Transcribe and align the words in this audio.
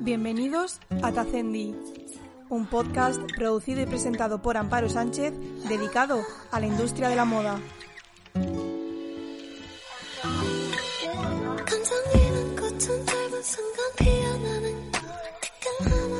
Bienvenidos 0.00 0.80
a 1.02 1.10
Tacendi, 1.10 1.74
un 2.48 2.66
podcast 2.66 3.20
producido 3.36 3.82
y 3.82 3.86
presentado 3.86 4.40
por 4.40 4.56
Amparo 4.56 4.88
Sánchez 4.88 5.34
dedicado 5.68 6.22
a 6.52 6.60
la 6.60 6.66
industria 6.66 7.08
de 7.08 7.16
la 7.16 7.24
moda. 7.24 7.60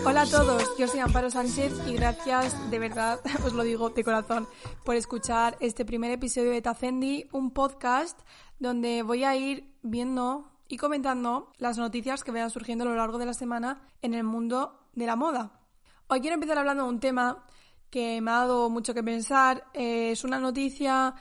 Hola 0.05 0.23
a 0.23 0.27
todos, 0.27 0.77
yo 0.77 0.89
soy 0.89 0.99
Amparo 0.99 1.31
Sánchez 1.31 1.73
y 1.87 1.93
gracias, 1.93 2.71
de 2.71 2.79
verdad, 2.81 3.21
os 3.45 3.53
lo 3.53 3.63
digo 3.63 3.91
de 3.91 4.03
corazón, 4.03 4.49
por 4.85 4.97
escuchar 4.97 5.57
este 5.61 5.85
primer 5.85 6.11
episodio 6.11 6.51
de 6.51 6.63
Tacendi, 6.63 7.29
un 7.31 7.53
podcast 7.53 8.19
donde 8.59 9.03
voy 9.05 9.23
a 9.23 9.37
ir 9.37 9.73
viendo 9.83 10.51
y 10.69 10.77
comentando 10.77 11.53
las 11.57 11.79
noticias 11.79 12.23
que 12.23 12.31
vayan 12.31 12.51
surgiendo 12.51 12.85
a 12.85 12.89
lo 12.89 12.95
largo 12.95 13.19
de 13.19 13.27
la 13.27 13.35
semana 13.35 13.81
en 14.03 14.15
el 14.15 14.23
mundo 14.23 14.89
de 14.93 15.07
la 15.07 15.17
moda. 15.17 15.61
Hoy 16.09 16.21
quiero 16.21 16.35
empezar 16.35 16.59
hablando 16.59 16.85
de 16.85 16.91
un 16.91 17.01
tema 17.01 17.47
que 17.91 18.21
me 18.21 18.31
ha 18.31 18.35
dado 18.35 18.69
mucho 18.69 18.93
que 18.93 19.03
pensar. 19.03 19.65
Eh, 19.73 20.11
es 20.13 20.25
una 20.25 20.39
noticia, 20.39 21.15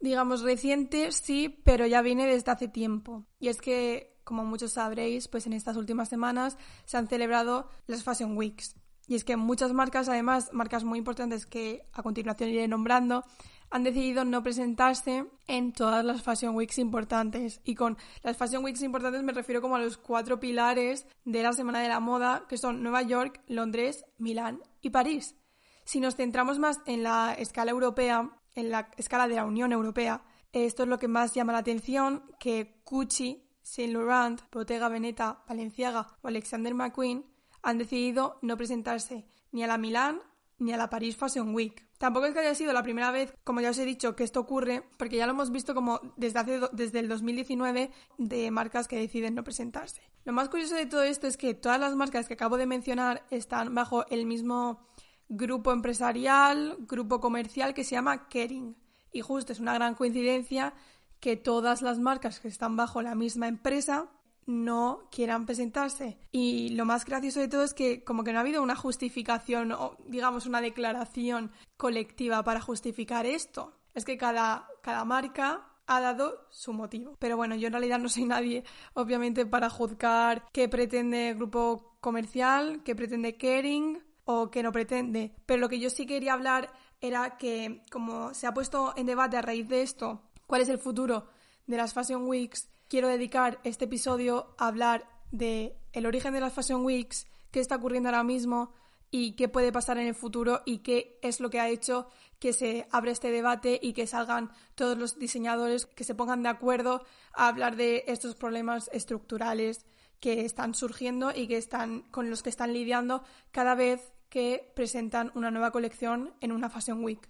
digamos, 0.00 0.42
reciente, 0.42 1.10
sí, 1.10 1.48
pero 1.64 1.86
ya 1.86 2.00
viene 2.00 2.26
desde 2.26 2.52
hace 2.52 2.68
tiempo. 2.68 3.24
Y 3.40 3.48
es 3.48 3.60
que, 3.60 4.20
como 4.24 4.44
muchos 4.44 4.72
sabréis, 4.72 5.26
pues 5.26 5.46
en 5.46 5.52
estas 5.52 5.76
últimas 5.76 6.08
semanas 6.08 6.56
se 6.84 6.96
han 6.96 7.08
celebrado 7.08 7.68
las 7.86 8.04
Fashion 8.04 8.36
Weeks. 8.36 8.76
Y 9.08 9.16
es 9.16 9.24
que 9.24 9.36
muchas 9.36 9.72
marcas, 9.72 10.08
además, 10.08 10.50
marcas 10.52 10.84
muy 10.84 10.98
importantes 10.98 11.44
que 11.44 11.88
a 11.92 12.04
continuación 12.04 12.50
iré 12.50 12.68
nombrando, 12.68 13.24
han 13.72 13.84
decidido 13.84 14.26
no 14.26 14.42
presentarse 14.42 15.24
en 15.48 15.72
todas 15.72 16.04
las 16.04 16.22
Fashion 16.22 16.54
Weeks 16.54 16.78
importantes. 16.78 17.60
Y 17.64 17.74
con 17.74 17.96
las 18.22 18.36
Fashion 18.36 18.62
Weeks 18.62 18.82
importantes 18.82 19.22
me 19.22 19.32
refiero 19.32 19.62
como 19.62 19.76
a 19.76 19.78
los 19.78 19.96
cuatro 19.96 20.38
pilares 20.38 21.06
de 21.24 21.42
la 21.42 21.54
Semana 21.54 21.80
de 21.80 21.88
la 21.88 21.98
Moda, 21.98 22.44
que 22.48 22.58
son 22.58 22.82
Nueva 22.82 23.00
York, 23.00 23.40
Londres, 23.48 24.04
Milán 24.18 24.60
y 24.82 24.90
París. 24.90 25.36
Si 25.84 26.00
nos 26.00 26.16
centramos 26.16 26.58
más 26.58 26.80
en 26.84 27.02
la 27.02 27.32
escala 27.32 27.70
europea, 27.70 28.30
en 28.54 28.70
la 28.70 28.90
escala 28.98 29.26
de 29.26 29.36
la 29.36 29.46
Unión 29.46 29.72
Europea, 29.72 30.22
esto 30.52 30.82
es 30.82 30.88
lo 30.90 30.98
que 30.98 31.08
más 31.08 31.32
llama 31.32 31.54
la 31.54 31.60
atención, 31.60 32.24
que 32.38 32.82
Gucci, 32.84 33.48
Saint 33.62 33.94
Laurent, 33.94 34.42
Bottega 34.52 34.90
Veneta, 34.90 35.44
Balenciaga 35.48 36.18
o 36.20 36.28
Alexander 36.28 36.74
McQueen 36.74 37.24
han 37.62 37.78
decidido 37.78 38.38
no 38.42 38.58
presentarse 38.58 39.24
ni 39.50 39.64
a 39.64 39.66
la 39.66 39.78
Milán 39.78 40.20
ni 40.58 40.72
a 40.72 40.76
la 40.76 40.90
Paris 40.90 41.16
Fashion 41.16 41.54
Week. 41.54 41.86
Tampoco 42.02 42.26
es 42.26 42.34
que 42.34 42.40
haya 42.40 42.56
sido 42.56 42.72
la 42.72 42.82
primera 42.82 43.12
vez, 43.12 43.32
como 43.44 43.60
ya 43.60 43.70
os 43.70 43.78
he 43.78 43.84
dicho, 43.84 44.16
que 44.16 44.24
esto 44.24 44.40
ocurre, 44.40 44.82
porque 44.96 45.18
ya 45.18 45.26
lo 45.26 45.34
hemos 45.34 45.52
visto 45.52 45.72
como 45.72 46.00
desde, 46.16 46.40
hace, 46.40 46.60
desde 46.72 46.98
el 46.98 47.06
2019 47.06 47.92
de 48.18 48.50
marcas 48.50 48.88
que 48.88 48.96
deciden 48.96 49.36
no 49.36 49.44
presentarse. 49.44 50.02
Lo 50.24 50.32
más 50.32 50.48
curioso 50.48 50.74
de 50.74 50.86
todo 50.86 51.04
esto 51.04 51.28
es 51.28 51.36
que 51.36 51.54
todas 51.54 51.78
las 51.78 51.94
marcas 51.94 52.26
que 52.26 52.34
acabo 52.34 52.56
de 52.56 52.66
mencionar 52.66 53.24
están 53.30 53.72
bajo 53.72 54.04
el 54.08 54.26
mismo 54.26 54.84
grupo 55.28 55.70
empresarial, 55.70 56.76
grupo 56.88 57.20
comercial 57.20 57.72
que 57.72 57.84
se 57.84 57.92
llama 57.92 58.26
Kering. 58.26 58.74
Y 59.12 59.20
justo 59.20 59.52
es 59.52 59.60
una 59.60 59.74
gran 59.74 59.94
coincidencia 59.94 60.74
que 61.20 61.36
todas 61.36 61.82
las 61.82 62.00
marcas 62.00 62.40
que 62.40 62.48
están 62.48 62.74
bajo 62.74 63.00
la 63.00 63.14
misma 63.14 63.46
empresa 63.46 64.10
no 64.46 65.08
quieran 65.10 65.46
presentarse. 65.46 66.18
Y 66.30 66.70
lo 66.70 66.84
más 66.84 67.04
gracioso 67.04 67.40
de 67.40 67.48
todo 67.48 67.64
es 67.64 67.74
que 67.74 68.04
como 68.04 68.24
que 68.24 68.32
no 68.32 68.38
ha 68.38 68.42
habido 68.42 68.62
una 68.62 68.76
justificación 68.76 69.72
o 69.72 69.96
digamos 70.06 70.46
una 70.46 70.60
declaración 70.60 71.52
colectiva 71.76 72.42
para 72.44 72.60
justificar 72.60 73.26
esto. 73.26 73.78
Es 73.94 74.04
que 74.04 74.16
cada, 74.16 74.68
cada 74.82 75.04
marca 75.04 75.68
ha 75.86 76.00
dado 76.00 76.46
su 76.50 76.72
motivo. 76.72 77.16
Pero 77.18 77.36
bueno, 77.36 77.54
yo 77.54 77.66
en 77.66 77.72
realidad 77.72 77.98
no 77.98 78.08
soy 78.08 78.24
nadie, 78.24 78.64
obviamente, 78.94 79.46
para 79.46 79.70
juzgar 79.70 80.48
qué 80.52 80.68
pretende 80.68 81.30
el 81.30 81.36
grupo 81.36 81.96
comercial, 82.00 82.82
qué 82.84 82.94
pretende 82.94 83.36
Kering 83.36 84.02
o 84.24 84.50
qué 84.50 84.62
no 84.62 84.72
pretende. 84.72 85.34
Pero 85.46 85.60
lo 85.60 85.68
que 85.68 85.80
yo 85.80 85.90
sí 85.90 86.06
quería 86.06 86.32
hablar 86.32 86.72
era 87.00 87.36
que, 87.36 87.82
como 87.90 88.32
se 88.34 88.46
ha 88.46 88.54
puesto 88.54 88.94
en 88.96 89.06
debate 89.06 89.36
a 89.36 89.42
raíz 89.42 89.68
de 89.68 89.82
esto, 89.82 90.22
cuál 90.46 90.62
es 90.62 90.68
el 90.68 90.78
futuro 90.78 91.26
de 91.66 91.76
las 91.76 91.94
Fashion 91.94 92.26
Weeks 92.26 92.68
quiero 92.92 93.08
dedicar 93.08 93.58
este 93.64 93.86
episodio 93.86 94.54
a 94.58 94.66
hablar 94.66 95.08
de 95.30 95.78
el 95.94 96.04
origen 96.04 96.34
de 96.34 96.40
las 96.40 96.52
Fashion 96.52 96.84
Weeks, 96.84 97.26
qué 97.50 97.58
está 97.58 97.76
ocurriendo 97.76 98.10
ahora 98.10 98.22
mismo 98.22 98.74
y 99.10 99.32
qué 99.32 99.48
puede 99.48 99.72
pasar 99.72 99.96
en 99.96 100.08
el 100.08 100.14
futuro 100.14 100.60
y 100.66 100.80
qué 100.80 101.18
es 101.22 101.40
lo 101.40 101.48
que 101.48 101.58
ha 101.58 101.70
hecho 101.70 102.06
que 102.38 102.52
se 102.52 102.86
abra 102.90 103.10
este 103.10 103.30
debate 103.30 103.80
y 103.82 103.94
que 103.94 104.06
salgan 104.06 104.50
todos 104.74 104.98
los 104.98 105.18
diseñadores 105.18 105.86
que 105.86 106.04
se 106.04 106.14
pongan 106.14 106.42
de 106.42 106.50
acuerdo 106.50 107.02
a 107.32 107.48
hablar 107.48 107.76
de 107.76 108.04
estos 108.08 108.34
problemas 108.34 108.90
estructurales 108.92 109.86
que 110.20 110.44
están 110.44 110.74
surgiendo 110.74 111.32
y 111.34 111.48
que 111.48 111.56
están 111.56 112.02
con 112.10 112.28
los 112.28 112.42
que 112.42 112.50
están 112.50 112.74
lidiando 112.74 113.24
cada 113.52 113.74
vez 113.74 114.12
que 114.28 114.70
presentan 114.76 115.32
una 115.34 115.50
nueva 115.50 115.70
colección 115.70 116.34
en 116.42 116.52
una 116.52 116.68
Fashion 116.68 117.02
Week. 117.02 117.26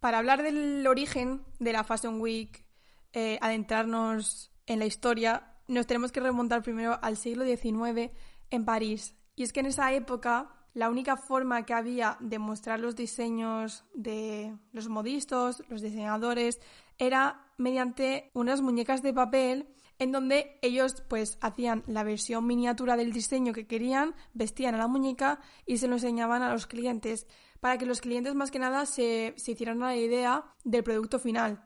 Para 0.00 0.18
hablar 0.18 0.42
del 0.42 0.84
origen 0.88 1.44
de 1.60 1.72
la 1.72 1.84
Fashion 1.84 2.20
Week, 2.20 2.64
eh, 3.12 3.38
adentrarnos 3.40 4.51
en 4.72 4.78
la 4.78 4.86
historia, 4.86 5.54
nos 5.68 5.86
tenemos 5.86 6.12
que 6.12 6.20
remontar 6.20 6.62
primero 6.62 6.98
al 7.02 7.16
siglo 7.16 7.44
XIX 7.44 8.10
en 8.50 8.64
París. 8.64 9.14
Y 9.36 9.42
es 9.42 9.52
que 9.52 9.60
en 9.60 9.66
esa 9.66 9.92
época 9.92 10.50
la 10.74 10.88
única 10.88 11.16
forma 11.16 11.64
que 11.64 11.74
había 11.74 12.16
de 12.20 12.38
mostrar 12.38 12.80
los 12.80 12.96
diseños 12.96 13.84
de 13.94 14.56
los 14.72 14.88
modistas, 14.88 15.62
los 15.68 15.82
diseñadores, 15.82 16.60
era 16.98 17.46
mediante 17.58 18.30
unas 18.32 18.62
muñecas 18.62 19.02
de 19.02 19.12
papel 19.12 19.68
en 19.98 20.12
donde 20.12 20.58
ellos 20.62 21.02
pues 21.08 21.38
hacían 21.40 21.84
la 21.86 22.02
versión 22.02 22.46
miniatura 22.46 22.96
del 22.96 23.12
diseño 23.12 23.52
que 23.52 23.66
querían, 23.66 24.14
vestían 24.32 24.74
a 24.74 24.78
la 24.78 24.88
muñeca 24.88 25.40
y 25.66 25.76
se 25.76 25.86
lo 25.86 25.94
enseñaban 25.94 26.42
a 26.42 26.52
los 26.52 26.66
clientes 26.66 27.26
para 27.60 27.78
que 27.78 27.86
los 27.86 28.00
clientes 28.00 28.34
más 28.34 28.50
que 28.50 28.58
nada 28.58 28.86
se, 28.86 29.34
se 29.36 29.52
hicieran 29.52 29.78
la 29.78 29.94
idea 29.94 30.44
del 30.64 30.82
producto 30.82 31.18
final. 31.18 31.62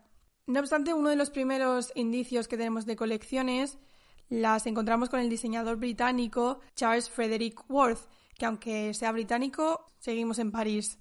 No 0.46 0.60
obstante, 0.60 0.94
uno 0.94 1.10
de 1.10 1.16
los 1.16 1.30
primeros 1.30 1.90
indicios 1.96 2.46
que 2.46 2.56
tenemos 2.56 2.86
de 2.86 2.94
colecciones 2.94 3.78
las 4.28 4.66
encontramos 4.66 5.08
con 5.08 5.18
el 5.18 5.28
diseñador 5.28 5.76
británico 5.76 6.60
Charles 6.76 7.10
Frederick 7.10 7.68
Worth, 7.68 8.08
que 8.38 8.46
aunque 8.46 8.94
sea 8.94 9.10
británico, 9.10 9.86
seguimos 9.98 10.38
en 10.38 10.52
París. 10.52 10.98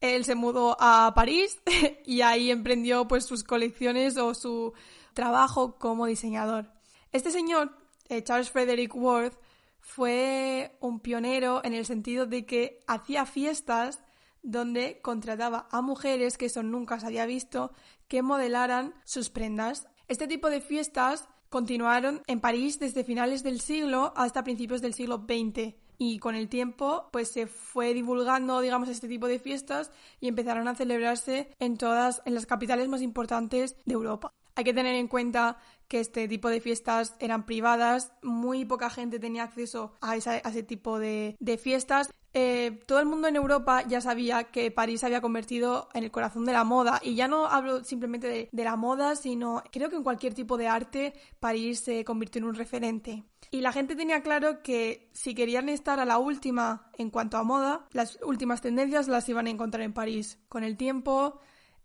Él 0.00 0.24
se 0.24 0.34
mudó 0.34 0.74
a 0.80 1.12
París 1.14 1.60
y 2.06 2.22
ahí 2.22 2.50
emprendió 2.50 3.06
pues 3.06 3.26
sus 3.26 3.44
colecciones 3.44 4.16
o 4.16 4.32
su 4.32 4.72
trabajo 5.12 5.78
como 5.78 6.06
diseñador. 6.06 6.72
Este 7.12 7.30
señor, 7.30 7.76
eh, 8.08 8.22
Charles 8.22 8.50
Frederick 8.50 8.94
Worth, 8.94 9.38
fue 9.80 10.76
un 10.80 11.00
pionero 11.00 11.62
en 11.62 11.74
el 11.74 11.84
sentido 11.84 12.24
de 12.24 12.46
que 12.46 12.80
hacía 12.86 13.26
fiestas 13.26 14.00
donde 14.42 15.00
contrataba 15.02 15.68
a 15.70 15.82
mujeres 15.82 16.38
que 16.38 16.46
eso 16.46 16.62
nunca 16.62 17.00
se 17.00 17.06
había 17.06 17.26
visto 17.26 17.72
que 18.08 18.22
modelaran 18.22 18.94
sus 19.04 19.30
prendas. 19.30 19.86
Este 20.08 20.26
tipo 20.26 20.50
de 20.50 20.60
fiestas 20.60 21.28
continuaron 21.48 22.22
en 22.26 22.40
París 22.40 22.78
desde 22.78 23.04
finales 23.04 23.42
del 23.42 23.60
siglo 23.60 24.12
hasta 24.16 24.44
principios 24.44 24.82
del 24.82 24.94
siglo 24.94 25.24
XX 25.28 25.74
y 25.98 26.18
con 26.18 26.34
el 26.34 26.48
tiempo 26.48 27.08
pues 27.12 27.28
se 27.28 27.46
fue 27.46 27.92
divulgando 27.92 28.60
digamos 28.60 28.88
este 28.88 29.08
tipo 29.08 29.26
de 29.26 29.38
fiestas 29.38 29.90
y 30.20 30.28
empezaron 30.28 30.68
a 30.68 30.74
celebrarse 30.74 31.50
en 31.58 31.76
todas 31.76 32.22
en 32.24 32.34
las 32.34 32.46
capitales 32.46 32.88
más 32.88 33.02
importantes 33.02 33.76
de 33.84 33.94
Europa. 33.94 34.32
Hay 34.54 34.64
que 34.64 34.74
tener 34.74 34.96
en 34.96 35.06
cuenta 35.06 35.58
que 35.86 36.00
este 36.00 36.26
tipo 36.26 36.48
de 36.48 36.60
fiestas 36.60 37.14
eran 37.20 37.46
privadas, 37.46 38.12
muy 38.22 38.64
poca 38.64 38.90
gente 38.90 39.20
tenía 39.20 39.44
acceso 39.44 39.92
a, 40.00 40.16
ese 40.16 40.62
tipo 40.64 40.98
de, 40.98 41.36
fiestas. 41.62 42.10
Eh, 42.34 42.80
todo 42.86 43.00
el 43.00 43.06
mundo 43.06 43.28
en 43.28 43.36
Europa 43.36 43.82
ya 43.86 44.00
sabía 44.00 44.44
que 44.44 44.70
París 44.70 45.00
se 45.00 45.06
había 45.06 45.20
convertido 45.20 45.88
en 45.94 46.04
el 46.04 46.10
corazón 46.10 46.44
de 46.44 46.52
la 46.52 46.64
moda 46.64 47.00
y 47.02 47.14
ya 47.14 47.26
no 47.26 47.46
hablo 47.46 47.84
simplemente 47.84 48.28
de, 48.28 48.48
de 48.52 48.64
la 48.64 48.76
moda, 48.76 49.16
sino 49.16 49.62
creo 49.72 49.88
que 49.88 49.96
en 49.96 50.02
cualquier 50.02 50.34
tipo 50.34 50.56
de 50.56 50.68
arte 50.68 51.14
París 51.40 51.80
se 51.80 52.04
convirtió 52.04 52.40
en 52.40 52.44
un 52.44 52.54
referente. 52.54 53.24
Y 53.50 53.62
la 53.62 53.72
gente 53.72 53.96
tenía 53.96 54.22
claro 54.22 54.62
que 54.62 55.08
si 55.12 55.34
querían 55.34 55.68
estar 55.68 56.00
a 56.00 56.04
la 56.04 56.18
última 56.18 56.90
en 56.98 57.10
cuanto 57.10 57.38
a 57.38 57.44
moda, 57.44 57.86
las 57.92 58.18
últimas 58.22 58.60
tendencias 58.60 59.08
las 59.08 59.28
iban 59.28 59.46
a 59.46 59.50
encontrar 59.50 59.82
en 59.82 59.94
París. 59.94 60.38
Con 60.48 60.64
el 60.64 60.76
tiempo, 60.76 61.40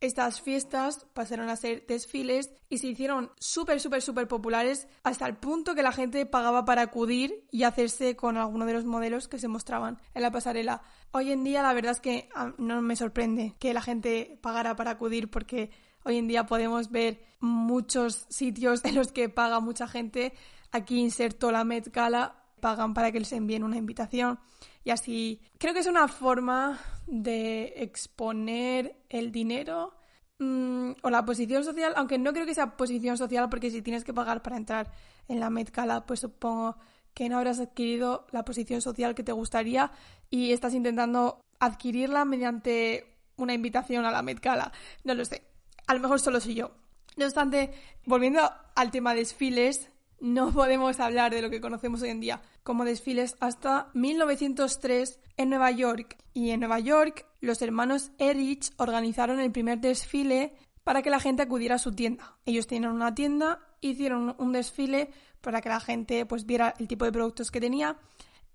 estas 0.06 0.42
fiestas 0.42 1.08
pasaron 1.14 1.50
a 1.50 1.56
ser 1.56 1.86
desfiles 1.88 2.52
y 2.70 2.80
se 2.80 2.88
hicieron 2.88 3.32
súper, 3.40 3.80
súper, 3.80 4.02
súper 4.02 4.28
populares 4.28 4.88
hasta 5.04 5.26
el 5.26 5.38
punto 5.38 5.76
que 5.76 5.82
la 5.82 5.94
gente 5.94 6.26
pagaba 6.26 6.66
para 6.66 6.82
acudir 6.82 7.46
y 7.52 7.64
hacerse 7.64 8.18
con 8.18 8.36
alguno 8.36 8.66
de 8.66 8.74
los 8.74 8.84
modelos 8.84 9.30
que 9.30 9.40
se 9.40 9.48
mostraban 9.48 10.02
en 10.14 10.22
la 10.22 10.32
pasarela. 10.32 10.82
Hoy 11.12 11.32
en 11.32 11.46
día 11.46 11.64
la 11.64 11.74
verdad 11.74 11.94
es 11.94 12.02
que 12.02 12.28
ah, 12.36 12.52
no 12.58 12.82
me 12.82 12.98
sorprende 12.98 13.56
que 13.60 13.74
la 13.74 13.82
gente 13.82 14.38
pagara 14.42 14.76
para 14.76 14.92
acudir 14.92 15.32
porque 15.32 15.72
hoy 16.04 16.18
en 16.18 16.28
día 16.28 16.46
podemos 16.46 16.92
ver 16.92 17.24
muchos 17.40 18.26
sitios 18.28 18.82
en 18.86 18.96
los 18.96 19.14
que 19.14 19.30
paga 19.30 19.62
mucha 19.62 19.88
gente. 19.88 20.34
Aquí 20.72 21.00
inserto 21.00 21.50
la 21.50 21.64
Met 21.64 21.94
Gala, 21.94 22.43
pagan 22.63 22.94
para 22.94 23.12
que 23.12 23.19
les 23.19 23.33
envíen 23.33 23.65
una 23.65 23.75
invitación 23.75 24.39
y 24.86 24.92
así 24.92 25.42
creo 25.57 25.74
que 25.74 25.81
es 25.81 25.88
una 25.88 26.07
forma 26.07 26.80
de 27.07 27.74
exponer 27.75 28.95
el 29.10 29.33
dinero 29.33 29.94
mm, 30.39 30.92
o 31.01 31.10
la 31.10 31.25
posición 31.25 31.65
social, 31.65 31.92
aunque 31.98 32.18
no 32.18 32.31
creo 32.31 32.45
que 32.45 32.56
sea 32.56 32.77
posición 32.77 33.18
social 33.18 33.50
porque 33.50 33.69
si 33.69 33.81
tienes 33.81 34.06
que 34.06 34.13
pagar 34.13 34.42
para 34.42 34.56
entrar 34.56 34.94
en 35.27 35.42
la 35.42 35.50
Met 35.50 35.71
pues 36.07 36.21
supongo 36.21 36.77
que 37.13 37.27
no 37.27 37.38
habrás 37.38 37.60
adquirido 37.60 38.27
la 38.31 38.45
posición 38.45 38.80
social 38.81 39.13
que 39.13 39.24
te 39.24 39.33
gustaría 39.33 39.92
y 40.30 40.54
estás 40.54 40.74
intentando 40.74 41.42
adquirirla 41.59 42.24
mediante 42.24 43.18
una 43.36 43.54
invitación 43.54 44.06
a 44.06 44.12
la 44.12 44.21
Met 44.21 44.39
Gala. 44.39 44.71
No 45.04 45.13
lo 45.13 45.25
sé. 45.25 45.44
A 45.86 45.94
lo 45.94 46.00
mejor 46.00 46.21
solo 46.21 46.39
soy 46.39 46.56
yo. 46.56 46.71
No 47.18 47.25
obstante, 47.25 47.74
volviendo 48.06 48.39
al 48.75 48.89
tema 48.89 49.13
desfiles, 49.13 49.89
no 50.24 50.54
podemos 50.54 51.02
hablar 51.02 51.34
de 51.34 51.42
lo 51.42 51.50
que 51.50 51.60
conocemos 51.60 52.02
hoy 52.02 52.10
en 52.10 52.22
día 52.22 52.42
como 52.64 52.86
desfiles 52.86 53.36
hasta 53.42 53.90
1903 53.94 55.20
en 55.36 55.50
Nueva 55.50 55.70
York. 55.72 56.18
Y 56.34 56.52
en 56.52 56.62
Nueva 56.62 56.80
York, 56.80 57.28
los 57.42 57.62
hermanos 57.62 58.12
Erich 58.20 58.72
organizaron 58.78 59.42
el 59.42 59.52
primer 59.52 59.80
desfile 59.81 60.56
para 60.86 61.02
que 61.02 61.10
la 61.10 61.20
gente 61.20 61.44
acudiera 61.44 61.75
a 61.75 61.80
su 61.80 61.92
tienda. 61.92 62.38
Ellos 62.46 62.68
tienen 62.68 62.92
una 62.92 63.14
tienda, 63.14 63.60
hicieron 63.81 64.34
un 64.40 64.54
desfile 64.54 65.10
para 65.42 65.60
que 65.60 65.68
la 65.68 65.81
gente 65.81 66.26
pues 66.26 66.46
viera 66.46 66.74
el 66.80 66.88
tipo 66.88 67.04
de 67.04 67.12
productos 67.12 67.52
que 67.52 67.60
tenía 67.60 67.98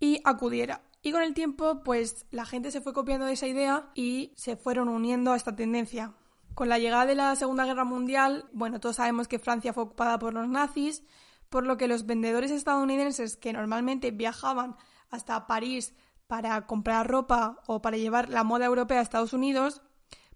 y 0.00 0.22
acudiera. 0.24 0.80
Y 1.02 1.12
con 1.12 1.22
el 1.22 1.34
tiempo, 1.34 1.82
pues 1.84 2.24
la 2.30 2.46
gente 2.46 2.70
se 2.70 2.80
fue 2.80 2.94
copiando 2.94 3.26
de 3.26 3.34
esa 3.34 3.46
idea 3.46 3.90
y 3.94 4.32
se 4.36 4.56
fueron 4.56 4.88
uniendo 4.88 5.32
a 5.32 5.36
esta 5.36 5.54
tendencia. 5.54 6.14
Con 6.54 6.70
la 6.70 6.78
llegada 6.78 7.04
de 7.04 7.14
la 7.14 7.36
Segunda 7.36 7.66
Guerra 7.66 7.84
Mundial, 7.84 8.46
bueno, 8.54 8.80
todos 8.80 8.96
sabemos 8.96 9.28
que 9.28 9.38
Francia 9.38 9.74
fue 9.74 9.84
ocupada 9.84 10.18
por 10.18 10.32
los 10.32 10.48
nazis, 10.48 11.02
por 11.48 11.66
lo 11.66 11.76
que 11.76 11.88
los 11.88 12.06
vendedores 12.06 12.50
estadounidenses 12.50 13.36
que 13.36 13.52
normalmente 13.52 14.10
viajaban 14.10 14.76
hasta 15.10 15.46
París 15.46 15.94
para 16.26 16.66
comprar 16.66 17.08
ropa 17.08 17.58
o 17.66 17.80
para 17.80 17.96
llevar 17.96 18.28
la 18.28 18.44
moda 18.44 18.66
europea 18.66 18.98
a 18.98 19.02
Estados 19.02 19.32
Unidos, 19.32 19.82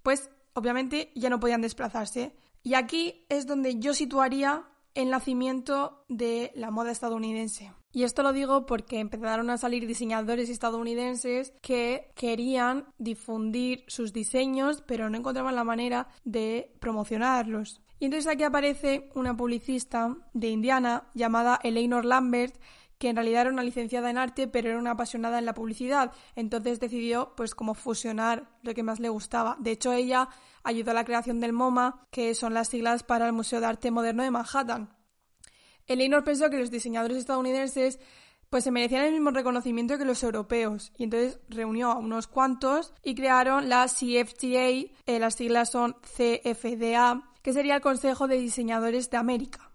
pues 0.02 0.30
obviamente 0.54 1.12
ya 1.14 1.30
no 1.30 1.40
podían 1.40 1.60
desplazarse. 1.60 2.34
Y 2.62 2.74
aquí 2.74 3.26
es 3.28 3.46
donde 3.46 3.78
yo 3.78 3.92
situaría 3.92 4.64
el 4.94 5.10
nacimiento 5.10 6.04
de 6.08 6.52
la 6.54 6.70
moda 6.70 6.90
estadounidense. 6.90 7.72
Y 7.92 8.04
esto 8.04 8.22
lo 8.22 8.32
digo 8.32 8.64
porque 8.64 9.00
empezaron 9.00 9.50
a 9.50 9.58
salir 9.58 9.86
diseñadores 9.86 10.48
estadounidenses 10.48 11.52
que 11.60 12.10
querían 12.14 12.86
difundir 12.96 13.84
sus 13.86 14.14
diseños, 14.14 14.82
pero 14.86 15.10
no 15.10 15.18
encontraban 15.18 15.54
la 15.54 15.64
manera 15.64 16.08
de 16.24 16.74
promocionarlos. 16.80 17.81
Y 18.02 18.06
entonces 18.06 18.32
aquí 18.32 18.42
aparece 18.42 19.08
una 19.14 19.36
publicista 19.36 20.16
de 20.32 20.48
Indiana 20.48 21.04
llamada 21.14 21.60
Eleanor 21.62 22.04
Lambert, 22.04 22.52
que 22.98 23.08
en 23.08 23.14
realidad 23.14 23.42
era 23.42 23.52
una 23.52 23.62
licenciada 23.62 24.10
en 24.10 24.18
arte, 24.18 24.48
pero 24.48 24.70
era 24.70 24.78
una 24.80 24.90
apasionada 24.90 25.38
en 25.38 25.46
la 25.46 25.54
publicidad. 25.54 26.10
Entonces 26.34 26.80
decidió, 26.80 27.32
pues, 27.36 27.54
como 27.54 27.74
fusionar 27.74 28.48
lo 28.62 28.74
que 28.74 28.82
más 28.82 28.98
le 28.98 29.08
gustaba. 29.08 29.56
De 29.60 29.70
hecho, 29.70 29.92
ella 29.92 30.28
ayudó 30.64 30.90
a 30.90 30.94
la 30.94 31.04
creación 31.04 31.38
del 31.38 31.52
MoMA, 31.52 32.04
que 32.10 32.34
son 32.34 32.54
las 32.54 32.70
siglas 32.70 33.04
para 33.04 33.24
el 33.26 33.32
Museo 33.32 33.60
de 33.60 33.66
Arte 33.66 33.92
Moderno 33.92 34.24
de 34.24 34.32
Manhattan. 34.32 34.96
Eleanor 35.86 36.24
pensó 36.24 36.50
que 36.50 36.58
los 36.58 36.72
diseñadores 36.72 37.18
estadounidenses 37.18 38.00
pues 38.50 38.64
se 38.64 38.72
merecían 38.72 39.04
el 39.04 39.12
mismo 39.12 39.30
reconocimiento 39.30 39.96
que 39.96 40.04
los 40.04 40.24
europeos 40.24 40.92
y 40.98 41.04
entonces 41.04 41.40
reunió 41.48 41.92
a 41.92 41.98
unos 41.98 42.26
cuantos 42.26 42.92
y 43.02 43.14
crearon 43.14 43.68
la 43.68 43.86
CFDA, 43.86 44.92
eh, 45.06 45.18
las 45.20 45.36
siglas 45.36 45.70
son 45.70 45.96
CFDA, 46.02 47.31
que 47.42 47.52
sería 47.52 47.74
el 47.74 47.80
Consejo 47.80 48.28
de 48.28 48.38
Diseñadores 48.38 49.10
de 49.10 49.16
América. 49.16 49.72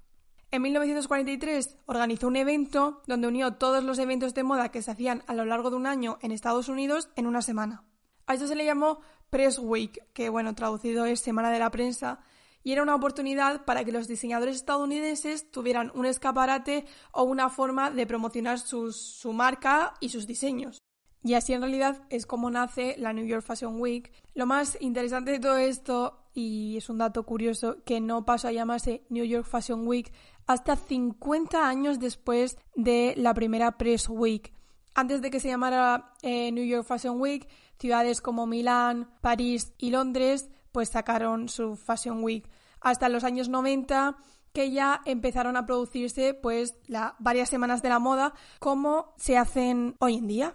En 0.50 0.62
1943 0.62 1.78
organizó 1.86 2.28
un 2.28 2.38
evento 2.38 3.02
donde 3.06 3.28
unió 3.28 3.56
todos 3.56 3.84
los 3.84 4.00
eventos 4.00 4.34
de 4.34 4.44
moda 4.44 4.72
que 4.72 4.82
se 4.82 4.92
hacían 4.92 5.24
a 5.28 5.34
lo 5.34 5.44
largo 5.44 5.70
de 5.70 5.76
un 5.76 5.86
año 5.86 6.18
en 6.22 6.32
Estados 6.32 6.70
Unidos 6.70 7.10
en 7.18 7.28
una 7.28 7.42
semana. 7.42 7.84
A 8.26 8.34
esto 8.34 8.48
se 8.48 8.56
le 8.56 8.66
llamó 8.66 9.02
Press 9.30 9.60
Week, 9.60 10.02
que 10.14 10.30
bueno, 10.30 10.56
traducido 10.56 11.06
es 11.06 11.20
Semana 11.20 11.52
de 11.52 11.60
la 11.60 11.70
Prensa, 11.70 12.20
y 12.64 12.72
era 12.72 12.84
una 12.84 12.96
oportunidad 12.96 13.66
para 13.66 13.84
que 13.84 13.92
los 13.92 14.08
diseñadores 14.08 14.56
estadounidenses 14.56 15.52
tuvieran 15.52 15.92
un 15.96 16.06
escaparate 16.06 16.86
o 17.12 17.24
una 17.24 17.50
forma 17.50 17.92
de 17.92 18.08
promocionar 18.08 18.60
su 18.60 19.34
marca 19.34 19.94
y 20.00 20.10
sus 20.10 20.28
diseños. 20.28 20.80
Y 21.24 21.34
así 21.34 21.54
en 21.54 21.62
realidad 21.62 22.02
es 22.10 22.26
como 22.26 22.50
nace 22.50 22.96
la 22.98 23.14
New 23.14 23.26
York 23.26 23.44
Fashion 23.44 23.80
Week. 23.82 24.12
Lo 24.34 24.46
más 24.46 24.78
interesante 24.80 25.32
de 25.32 25.40
todo 25.40 25.58
esto, 25.58 26.20
y 26.34 26.78
es 26.78 26.90
un 26.90 27.00
dato 27.00 27.24
curioso, 27.24 27.84
que 27.86 28.00
no 28.00 28.26
pasó 28.26 28.48
a 28.48 28.52
llamarse 28.52 29.04
New 29.10 29.26
York 29.26 29.46
Fashion 29.46 29.88
Week 29.88 30.12
hasta 30.46 30.76
50 30.76 31.68
años 31.68 32.00
después 32.00 32.58
de 32.76 33.14
la 33.18 33.34
primera 33.34 33.78
Press 33.78 34.08
Week. 34.10 34.54
Antes 34.96 35.22
de 35.22 35.30
que 35.30 35.40
se 35.40 35.50
llamara 35.50 36.14
eh, 36.22 36.52
New 36.52 36.66
York 36.66 36.86
Fashion 36.88 37.20
Week, 37.20 37.48
ciudades 37.80 38.22
como 38.22 38.48
Milán, 38.48 39.10
París 39.22 39.74
y 39.78 39.92
Londres 39.92 40.50
pues 40.72 40.90
sacaron 40.90 41.50
su 41.50 41.76
Fashion 41.76 42.24
Week 42.24 42.48
hasta 42.82 43.10
los 43.10 43.24
años 43.24 43.50
90 43.50 44.18
que 44.54 44.72
ya 44.72 45.02
empezaron 45.06 45.58
a 45.58 45.66
producirse 45.66 46.34
pues 46.34 46.76
la, 46.88 47.16
varias 47.20 47.50
semanas 47.50 47.82
de 47.82 47.90
la 47.90 48.00
moda 48.00 48.34
como 48.60 49.14
se 49.18 49.38
hacen 49.38 49.96
hoy 50.00 50.16
en 50.16 50.28
día. 50.28 50.54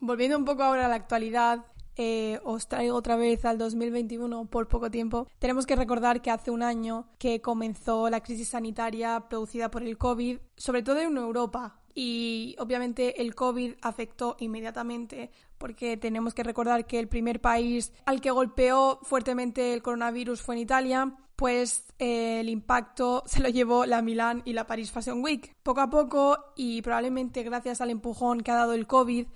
Volviendo 0.00 0.36
un 0.36 0.44
poco 0.44 0.62
ahora 0.62 0.86
a 0.86 0.88
la 0.88 0.94
actualidad, 0.96 1.64
eh, 1.96 2.38
os 2.44 2.68
traigo 2.68 2.94
otra 2.94 3.16
vez 3.16 3.44
al 3.46 3.56
2021 3.56 4.44
por 4.46 4.68
poco 4.68 4.90
tiempo. 4.90 5.28
Tenemos 5.38 5.64
que 5.64 5.76
recordar 5.76 6.20
que 6.20 6.30
hace 6.30 6.50
un 6.50 6.62
año 6.62 7.08
que 7.18 7.40
comenzó 7.40 8.10
la 8.10 8.22
crisis 8.22 8.50
sanitaria 8.50 9.28
producida 9.28 9.70
por 9.70 9.82
el 9.82 9.96
COVID, 9.96 10.38
sobre 10.56 10.82
todo 10.82 11.00
en 11.00 11.16
Europa. 11.16 11.80
Y 11.94 12.54
obviamente 12.58 13.22
el 13.22 13.34
COVID 13.34 13.76
afectó 13.80 14.36
inmediatamente 14.38 15.30
porque 15.56 15.96
tenemos 15.96 16.34
que 16.34 16.42
recordar 16.42 16.86
que 16.86 16.98
el 16.98 17.08
primer 17.08 17.40
país 17.40 17.90
al 18.04 18.20
que 18.20 18.30
golpeó 18.30 18.98
fuertemente 19.02 19.72
el 19.72 19.80
coronavirus 19.80 20.42
fue 20.42 20.56
en 20.56 20.60
Italia, 20.60 21.16
pues 21.36 21.86
eh, 21.98 22.40
el 22.40 22.50
impacto 22.50 23.22
se 23.26 23.40
lo 23.40 23.48
llevó 23.48 23.86
la 23.86 24.02
Milán 24.02 24.42
y 24.44 24.52
la 24.52 24.66
Paris 24.66 24.92
Fashion 24.92 25.22
Week. 25.22 25.56
Poco 25.62 25.80
a 25.80 25.88
poco 25.88 26.36
y 26.54 26.82
probablemente 26.82 27.42
gracias 27.42 27.80
al 27.80 27.88
empujón 27.88 28.42
que 28.42 28.50
ha 28.50 28.56
dado 28.56 28.74
el 28.74 28.86
COVID, 28.86 29.26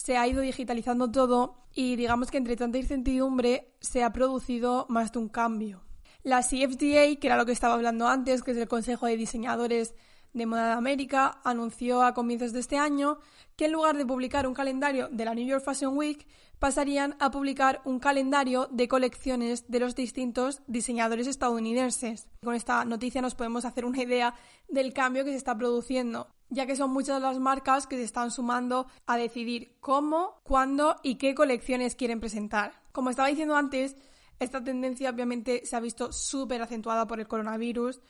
se 0.00 0.16
ha 0.16 0.26
ido 0.26 0.40
digitalizando 0.40 1.10
todo 1.10 1.56
y 1.74 1.96
digamos 1.96 2.30
que 2.30 2.38
entre 2.38 2.56
tanta 2.56 2.78
incertidumbre 2.78 3.74
se 3.80 4.02
ha 4.02 4.12
producido 4.12 4.86
más 4.88 5.12
de 5.12 5.18
un 5.18 5.28
cambio. 5.28 5.82
La 6.22 6.40
CFDA, 6.40 7.16
que 7.20 7.26
era 7.26 7.36
lo 7.36 7.44
que 7.44 7.52
estaba 7.52 7.74
hablando 7.74 8.08
antes, 8.08 8.42
que 8.42 8.52
es 8.52 8.56
el 8.56 8.66
Consejo 8.66 9.06
de 9.06 9.18
Diseñadores 9.18 9.94
de 10.32 10.46
Moda 10.46 10.68
de 10.68 10.72
América, 10.72 11.40
anunció 11.44 12.02
a 12.02 12.14
comienzos 12.14 12.52
de 12.52 12.60
este 12.60 12.78
año 12.78 13.18
que 13.56 13.66
en 13.66 13.72
lugar 13.72 13.96
de 13.98 14.06
publicar 14.06 14.46
un 14.46 14.54
calendario 14.54 15.08
de 15.10 15.24
la 15.24 15.34
New 15.34 15.46
York 15.46 15.64
Fashion 15.64 15.96
Week, 15.96 16.26
pasarían 16.58 17.16
a 17.20 17.30
publicar 17.30 17.82
un 17.84 17.98
calendario 17.98 18.68
de 18.70 18.88
colecciones 18.88 19.64
de 19.68 19.80
los 19.80 19.94
distintos 19.94 20.62
diseñadores 20.66 21.26
estadounidenses. 21.26 22.28
Con 22.42 22.54
esta 22.54 22.84
noticia 22.84 23.20
nos 23.22 23.34
podemos 23.34 23.64
hacer 23.64 23.84
una 23.84 24.02
idea 24.02 24.34
del 24.68 24.92
cambio 24.92 25.24
que 25.24 25.30
se 25.30 25.36
está 25.36 25.56
produciendo, 25.56 26.28
ya 26.50 26.66
que 26.66 26.76
son 26.76 26.90
muchas 26.92 27.22
las 27.22 27.38
marcas 27.38 27.86
que 27.86 27.96
se 27.96 28.04
están 28.04 28.30
sumando 28.30 28.86
a 29.06 29.16
decidir 29.16 29.76
cómo, 29.80 30.40
cuándo 30.42 30.96
y 31.02 31.14
qué 31.16 31.34
colecciones 31.34 31.94
quieren 31.94 32.20
presentar. 32.20 32.72
Como 32.92 33.10
estaba 33.10 33.28
diciendo 33.28 33.56
antes, 33.56 33.96
esta 34.38 34.62
tendencia 34.62 35.10
obviamente 35.10 35.64
se 35.64 35.76
ha 35.76 35.80
visto 35.80 36.12
súper 36.12 36.62
acentuada 36.62 37.06
por 37.06 37.20
el 37.20 37.28
coronavirus, 37.28 38.00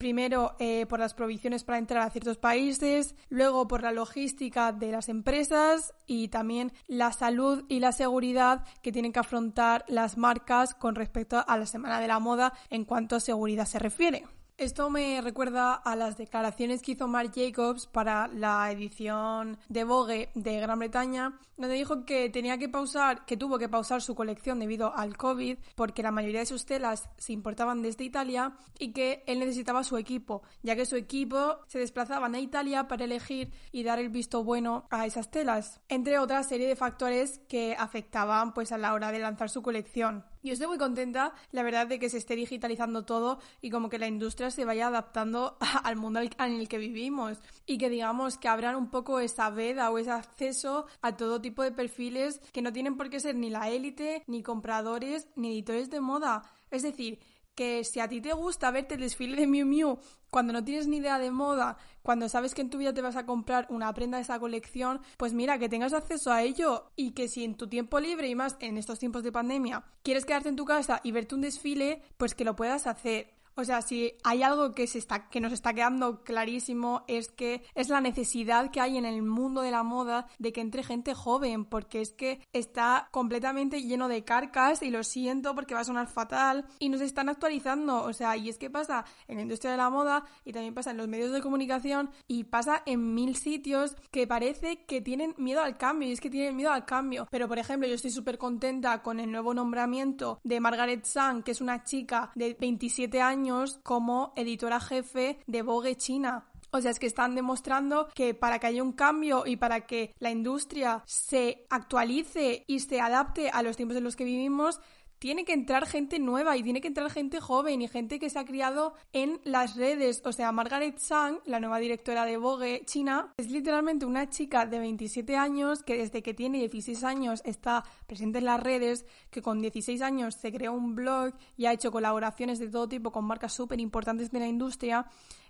Primero 0.00 0.56
eh, 0.58 0.86
por 0.86 0.98
las 0.98 1.12
provisiones 1.12 1.62
para 1.62 1.76
entrar 1.76 2.02
a 2.02 2.08
ciertos 2.08 2.38
países, 2.38 3.14
luego 3.28 3.68
por 3.68 3.82
la 3.82 3.92
logística 3.92 4.72
de 4.72 4.92
las 4.92 5.10
empresas 5.10 5.92
y 6.06 6.28
también 6.28 6.72
la 6.86 7.12
salud 7.12 7.66
y 7.68 7.80
la 7.80 7.92
seguridad 7.92 8.64
que 8.80 8.92
tienen 8.92 9.12
que 9.12 9.18
afrontar 9.18 9.84
las 9.88 10.16
marcas 10.16 10.74
con 10.74 10.94
respecto 10.94 11.44
a 11.46 11.58
la 11.58 11.66
Semana 11.66 12.00
de 12.00 12.08
la 12.08 12.18
Moda 12.18 12.54
en 12.70 12.86
cuanto 12.86 13.16
a 13.16 13.20
seguridad 13.20 13.66
se 13.66 13.78
refiere. 13.78 14.24
Esto 14.60 14.90
me 14.90 15.22
recuerda 15.22 15.72
a 15.72 15.96
las 15.96 16.18
declaraciones 16.18 16.82
que 16.82 16.92
hizo 16.92 17.08
Marc 17.08 17.32
Jacobs 17.34 17.86
para 17.86 18.28
la 18.28 18.70
edición 18.70 19.56
de 19.70 19.84
Vogue 19.84 20.28
de 20.34 20.60
Gran 20.60 20.78
Bretaña, 20.78 21.40
donde 21.56 21.76
dijo 21.76 22.04
que 22.04 22.28
tenía 22.28 22.58
que 22.58 22.68
pausar, 22.68 23.24
que 23.24 23.38
tuvo 23.38 23.58
que 23.58 23.70
pausar 23.70 24.02
su 24.02 24.14
colección 24.14 24.58
debido 24.58 24.94
al 24.94 25.16
COVID, 25.16 25.56
porque 25.74 26.02
la 26.02 26.10
mayoría 26.10 26.40
de 26.40 26.46
sus 26.46 26.66
telas 26.66 27.08
se 27.16 27.32
importaban 27.32 27.80
desde 27.80 28.04
Italia 28.04 28.52
y 28.78 28.92
que 28.92 29.24
él 29.26 29.38
necesitaba 29.38 29.82
su 29.82 29.96
equipo, 29.96 30.42
ya 30.62 30.76
que 30.76 30.84
su 30.84 30.96
equipo 30.96 31.60
se 31.66 31.78
desplazaban 31.78 32.34
a 32.34 32.40
Italia 32.40 32.86
para 32.86 33.04
elegir 33.04 33.54
y 33.72 33.82
dar 33.82 33.98
el 33.98 34.10
visto 34.10 34.44
bueno 34.44 34.84
a 34.90 35.06
esas 35.06 35.30
telas, 35.30 35.80
entre 35.88 36.18
otras 36.18 36.50
serie 36.50 36.68
de 36.68 36.76
factores 36.76 37.40
que 37.48 37.76
afectaban 37.78 38.52
pues 38.52 38.72
a 38.72 38.78
la 38.78 38.92
hora 38.92 39.10
de 39.10 39.20
lanzar 39.20 39.48
su 39.48 39.62
colección. 39.62 40.26
Yo 40.42 40.54
estoy 40.54 40.68
muy 40.68 40.78
contenta, 40.78 41.34
la 41.52 41.62
verdad, 41.62 41.86
de 41.86 41.98
que 41.98 42.08
se 42.08 42.16
esté 42.16 42.34
digitalizando 42.34 43.04
todo 43.04 43.40
y 43.60 43.68
como 43.68 43.90
que 43.90 43.98
la 43.98 44.08
industria 44.08 44.50
se 44.50 44.64
vaya 44.64 44.86
adaptando 44.86 45.58
al 45.84 45.96
mundo 45.96 46.20
en 46.20 46.52
el 46.54 46.66
que 46.66 46.78
vivimos 46.78 47.38
y 47.66 47.76
que 47.76 47.90
digamos 47.90 48.38
que 48.38 48.48
abran 48.48 48.76
un 48.76 48.90
poco 48.90 49.20
esa 49.20 49.50
veda 49.50 49.90
o 49.90 49.98
ese 49.98 50.10
acceso 50.10 50.86
a 51.02 51.16
todo 51.16 51.42
tipo 51.42 51.62
de 51.62 51.72
perfiles 51.72 52.40
que 52.52 52.62
no 52.62 52.72
tienen 52.72 52.96
por 52.96 53.10
qué 53.10 53.20
ser 53.20 53.34
ni 53.34 53.50
la 53.50 53.68
élite, 53.68 54.24
ni 54.28 54.42
compradores, 54.42 55.28
ni 55.36 55.52
editores 55.52 55.90
de 55.90 56.00
moda. 56.00 56.50
Es 56.70 56.82
decir, 56.84 57.18
que 57.54 57.84
si 57.84 58.00
a 58.00 58.08
ti 58.08 58.20
te 58.20 58.32
gusta 58.32 58.70
verte 58.70 58.94
el 58.94 59.00
desfile 59.00 59.36
de 59.36 59.46
Miu 59.46 59.66
Miu 59.66 59.98
cuando 60.30 60.52
no 60.52 60.64
tienes 60.64 60.86
ni 60.86 60.98
idea 60.98 61.18
de 61.18 61.30
moda, 61.30 61.76
cuando 62.02 62.28
sabes 62.28 62.54
que 62.54 62.60
en 62.60 62.70
tu 62.70 62.78
vida 62.78 62.94
te 62.94 63.02
vas 63.02 63.16
a 63.16 63.26
comprar 63.26 63.66
una 63.68 63.92
prenda 63.92 64.16
de 64.16 64.22
esa 64.22 64.38
colección, 64.38 65.00
pues 65.16 65.34
mira, 65.34 65.58
que 65.58 65.68
tengas 65.68 65.92
acceso 65.92 66.32
a 66.32 66.42
ello 66.42 66.92
y 66.96 67.10
que 67.12 67.28
si 67.28 67.44
en 67.44 67.56
tu 67.56 67.68
tiempo 67.68 67.98
libre 68.00 68.28
y 68.28 68.34
más 68.34 68.56
en 68.60 68.78
estos 68.78 68.98
tiempos 68.98 69.22
de 69.24 69.32
pandemia 69.32 69.84
quieres 70.02 70.24
quedarte 70.24 70.48
en 70.48 70.56
tu 70.56 70.64
casa 70.64 71.00
y 71.02 71.12
verte 71.12 71.34
un 71.34 71.40
desfile, 71.40 72.02
pues 72.16 72.34
que 72.34 72.44
lo 72.44 72.56
puedas 72.56 72.86
hacer. 72.86 73.39
O 73.56 73.64
sea, 73.64 73.82
si 73.82 74.14
hay 74.24 74.42
algo 74.42 74.72
que, 74.72 74.86
se 74.86 74.98
está, 74.98 75.28
que 75.28 75.40
nos 75.40 75.52
está 75.52 75.74
quedando 75.74 76.22
clarísimo 76.22 77.04
es 77.06 77.28
que 77.28 77.62
es 77.74 77.88
la 77.88 78.00
necesidad 78.00 78.70
que 78.70 78.80
hay 78.80 78.96
en 78.96 79.04
el 79.04 79.22
mundo 79.22 79.62
de 79.62 79.70
la 79.70 79.82
moda 79.82 80.26
de 80.38 80.52
que 80.52 80.60
entre 80.60 80.82
gente 80.82 81.14
joven, 81.14 81.64
porque 81.64 82.00
es 82.00 82.12
que 82.12 82.40
está 82.52 83.08
completamente 83.10 83.82
lleno 83.82 84.08
de 84.08 84.24
carcas 84.24 84.82
y 84.82 84.90
lo 84.90 85.04
siento 85.04 85.54
porque 85.54 85.74
va 85.74 85.80
a 85.80 85.84
sonar 85.84 86.06
fatal 86.06 86.66
y 86.78 86.88
nos 86.88 87.00
están 87.00 87.28
actualizando. 87.28 88.02
O 88.02 88.12
sea, 88.12 88.36
y 88.36 88.48
es 88.48 88.58
que 88.58 88.70
pasa 88.70 89.04
en 89.28 89.36
la 89.36 89.42
industria 89.42 89.72
de 89.72 89.76
la 89.76 89.90
moda 89.90 90.24
y 90.44 90.52
también 90.52 90.74
pasa 90.74 90.92
en 90.92 90.96
los 90.96 91.08
medios 91.08 91.32
de 91.32 91.42
comunicación 91.42 92.10
y 92.26 92.44
pasa 92.44 92.82
en 92.86 93.14
mil 93.14 93.36
sitios 93.36 93.96
que 94.10 94.26
parece 94.26 94.84
que 94.84 95.00
tienen 95.00 95.34
miedo 95.36 95.62
al 95.62 95.76
cambio 95.76 96.08
y 96.08 96.12
es 96.12 96.20
que 96.20 96.30
tienen 96.30 96.56
miedo 96.56 96.72
al 96.72 96.86
cambio. 96.86 97.26
Pero, 97.30 97.48
por 97.48 97.58
ejemplo, 97.58 97.88
yo 97.88 97.94
estoy 97.94 98.10
súper 98.10 98.38
contenta 98.38 99.02
con 99.02 99.20
el 99.20 99.30
nuevo 99.30 99.52
nombramiento 99.54 100.40
de 100.44 100.60
Margaret 100.60 101.04
Sang, 101.04 101.42
que 101.42 101.50
es 101.50 101.60
una 101.60 101.84
chica 101.84 102.30
de 102.34 102.56
27 102.58 103.20
años 103.20 103.49
como 103.82 104.32
editora 104.36 104.80
jefe 104.80 105.40
de 105.46 105.62
Vogue 105.62 105.96
China. 105.96 106.46
O 106.72 106.80
sea, 106.80 106.92
es 106.92 107.00
que 107.00 107.06
están 107.06 107.34
demostrando 107.34 108.08
que 108.14 108.32
para 108.32 108.60
que 108.60 108.68
haya 108.68 108.82
un 108.82 108.92
cambio 108.92 109.44
y 109.44 109.56
para 109.56 109.86
que 109.86 110.14
la 110.20 110.30
industria 110.30 111.02
se 111.04 111.66
actualice 111.68 112.64
y 112.68 112.78
se 112.78 113.00
adapte 113.00 113.50
a 113.50 113.62
los 113.62 113.76
tiempos 113.76 113.96
en 113.96 114.04
los 114.04 114.14
que 114.14 114.24
vivimos, 114.24 114.80
tiene 115.20 115.44
que 115.44 115.52
entrar 115.52 115.86
gente 115.86 116.18
nueva 116.18 116.56
y 116.56 116.62
tiene 116.62 116.80
que 116.80 116.88
entrar 116.88 117.10
gente 117.10 117.40
joven 117.40 117.82
y 117.82 117.88
gente 117.88 118.18
que 118.18 118.30
se 118.30 118.38
ha 118.38 118.46
criado 118.46 118.94
en 119.12 119.38
las 119.44 119.76
redes. 119.76 120.22
O 120.24 120.32
sea, 120.32 120.50
Margaret 120.50 120.98
Zhang, 120.98 121.40
la 121.44 121.60
nueva 121.60 121.78
directora 121.78 122.24
de 122.24 122.38
Vogue 122.38 122.82
China, 122.86 123.34
es 123.36 123.50
literalmente 123.50 124.06
una 124.06 124.30
chica 124.30 124.64
de 124.64 124.78
27 124.78 125.36
años 125.36 125.82
que 125.82 125.98
desde 125.98 126.22
que 126.22 126.32
tiene 126.32 126.58
16 126.60 127.04
años 127.04 127.42
está 127.44 127.84
presente 128.06 128.38
en 128.38 128.46
las 128.46 128.60
redes, 128.60 129.04
que 129.30 129.42
con 129.42 129.60
16 129.60 130.00
años 130.00 130.36
se 130.36 130.50
creó 130.50 130.72
un 130.72 130.94
blog 130.94 131.34
y 131.54 131.66
ha 131.66 131.74
hecho 131.74 131.92
colaboraciones 131.92 132.58
de 132.58 132.70
todo 132.70 132.88
tipo 132.88 133.12
con 133.12 133.26
marcas 133.26 133.52
súper 133.52 133.78
importantes 133.78 134.30
de 134.30 134.40
la 134.40 134.46
industria. 134.46 135.06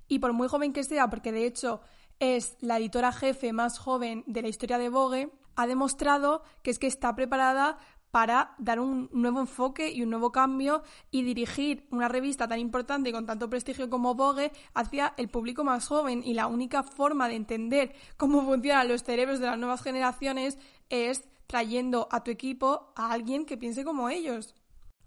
Y 0.08 0.18
por 0.18 0.32
muy 0.32 0.48
joven 0.48 0.72
que 0.72 0.82
sea, 0.82 1.08
porque 1.08 1.30
de 1.30 1.46
hecho 1.46 1.80
es 2.18 2.56
la 2.60 2.78
editora 2.78 3.12
jefe 3.12 3.52
más 3.52 3.78
joven 3.78 4.24
de 4.26 4.42
la 4.42 4.48
historia 4.48 4.78
de 4.78 4.88
Vogue, 4.88 5.30
ha 5.54 5.66
demostrado 5.66 6.42
que 6.62 6.70
es 6.70 6.78
que 6.78 6.86
está 6.86 7.14
preparada 7.14 7.78
para 8.10 8.54
dar 8.58 8.80
un 8.80 9.08
nuevo 9.12 9.40
enfoque 9.40 9.90
y 9.90 10.02
un 10.02 10.10
nuevo 10.10 10.32
cambio 10.32 10.82
y 11.10 11.22
dirigir 11.22 11.86
una 11.90 12.08
revista 12.08 12.48
tan 12.48 12.58
importante 12.58 13.10
y 13.10 13.12
con 13.12 13.26
tanto 13.26 13.48
prestigio 13.48 13.88
como 13.88 14.14
Vogue 14.14 14.52
hacia 14.74 15.14
el 15.16 15.28
público 15.28 15.64
más 15.64 15.86
joven. 15.86 16.22
Y 16.24 16.34
la 16.34 16.46
única 16.46 16.82
forma 16.82 17.28
de 17.28 17.36
entender 17.36 17.94
cómo 18.16 18.44
funcionan 18.44 18.88
los 18.88 19.04
cerebros 19.04 19.38
de 19.38 19.46
las 19.46 19.58
nuevas 19.58 19.82
generaciones 19.82 20.58
es 20.88 21.24
trayendo 21.46 22.08
a 22.10 22.22
tu 22.22 22.30
equipo 22.30 22.92
a 22.96 23.12
alguien 23.12 23.44
que 23.44 23.56
piense 23.56 23.84
como 23.84 24.08
ellos. 24.08 24.54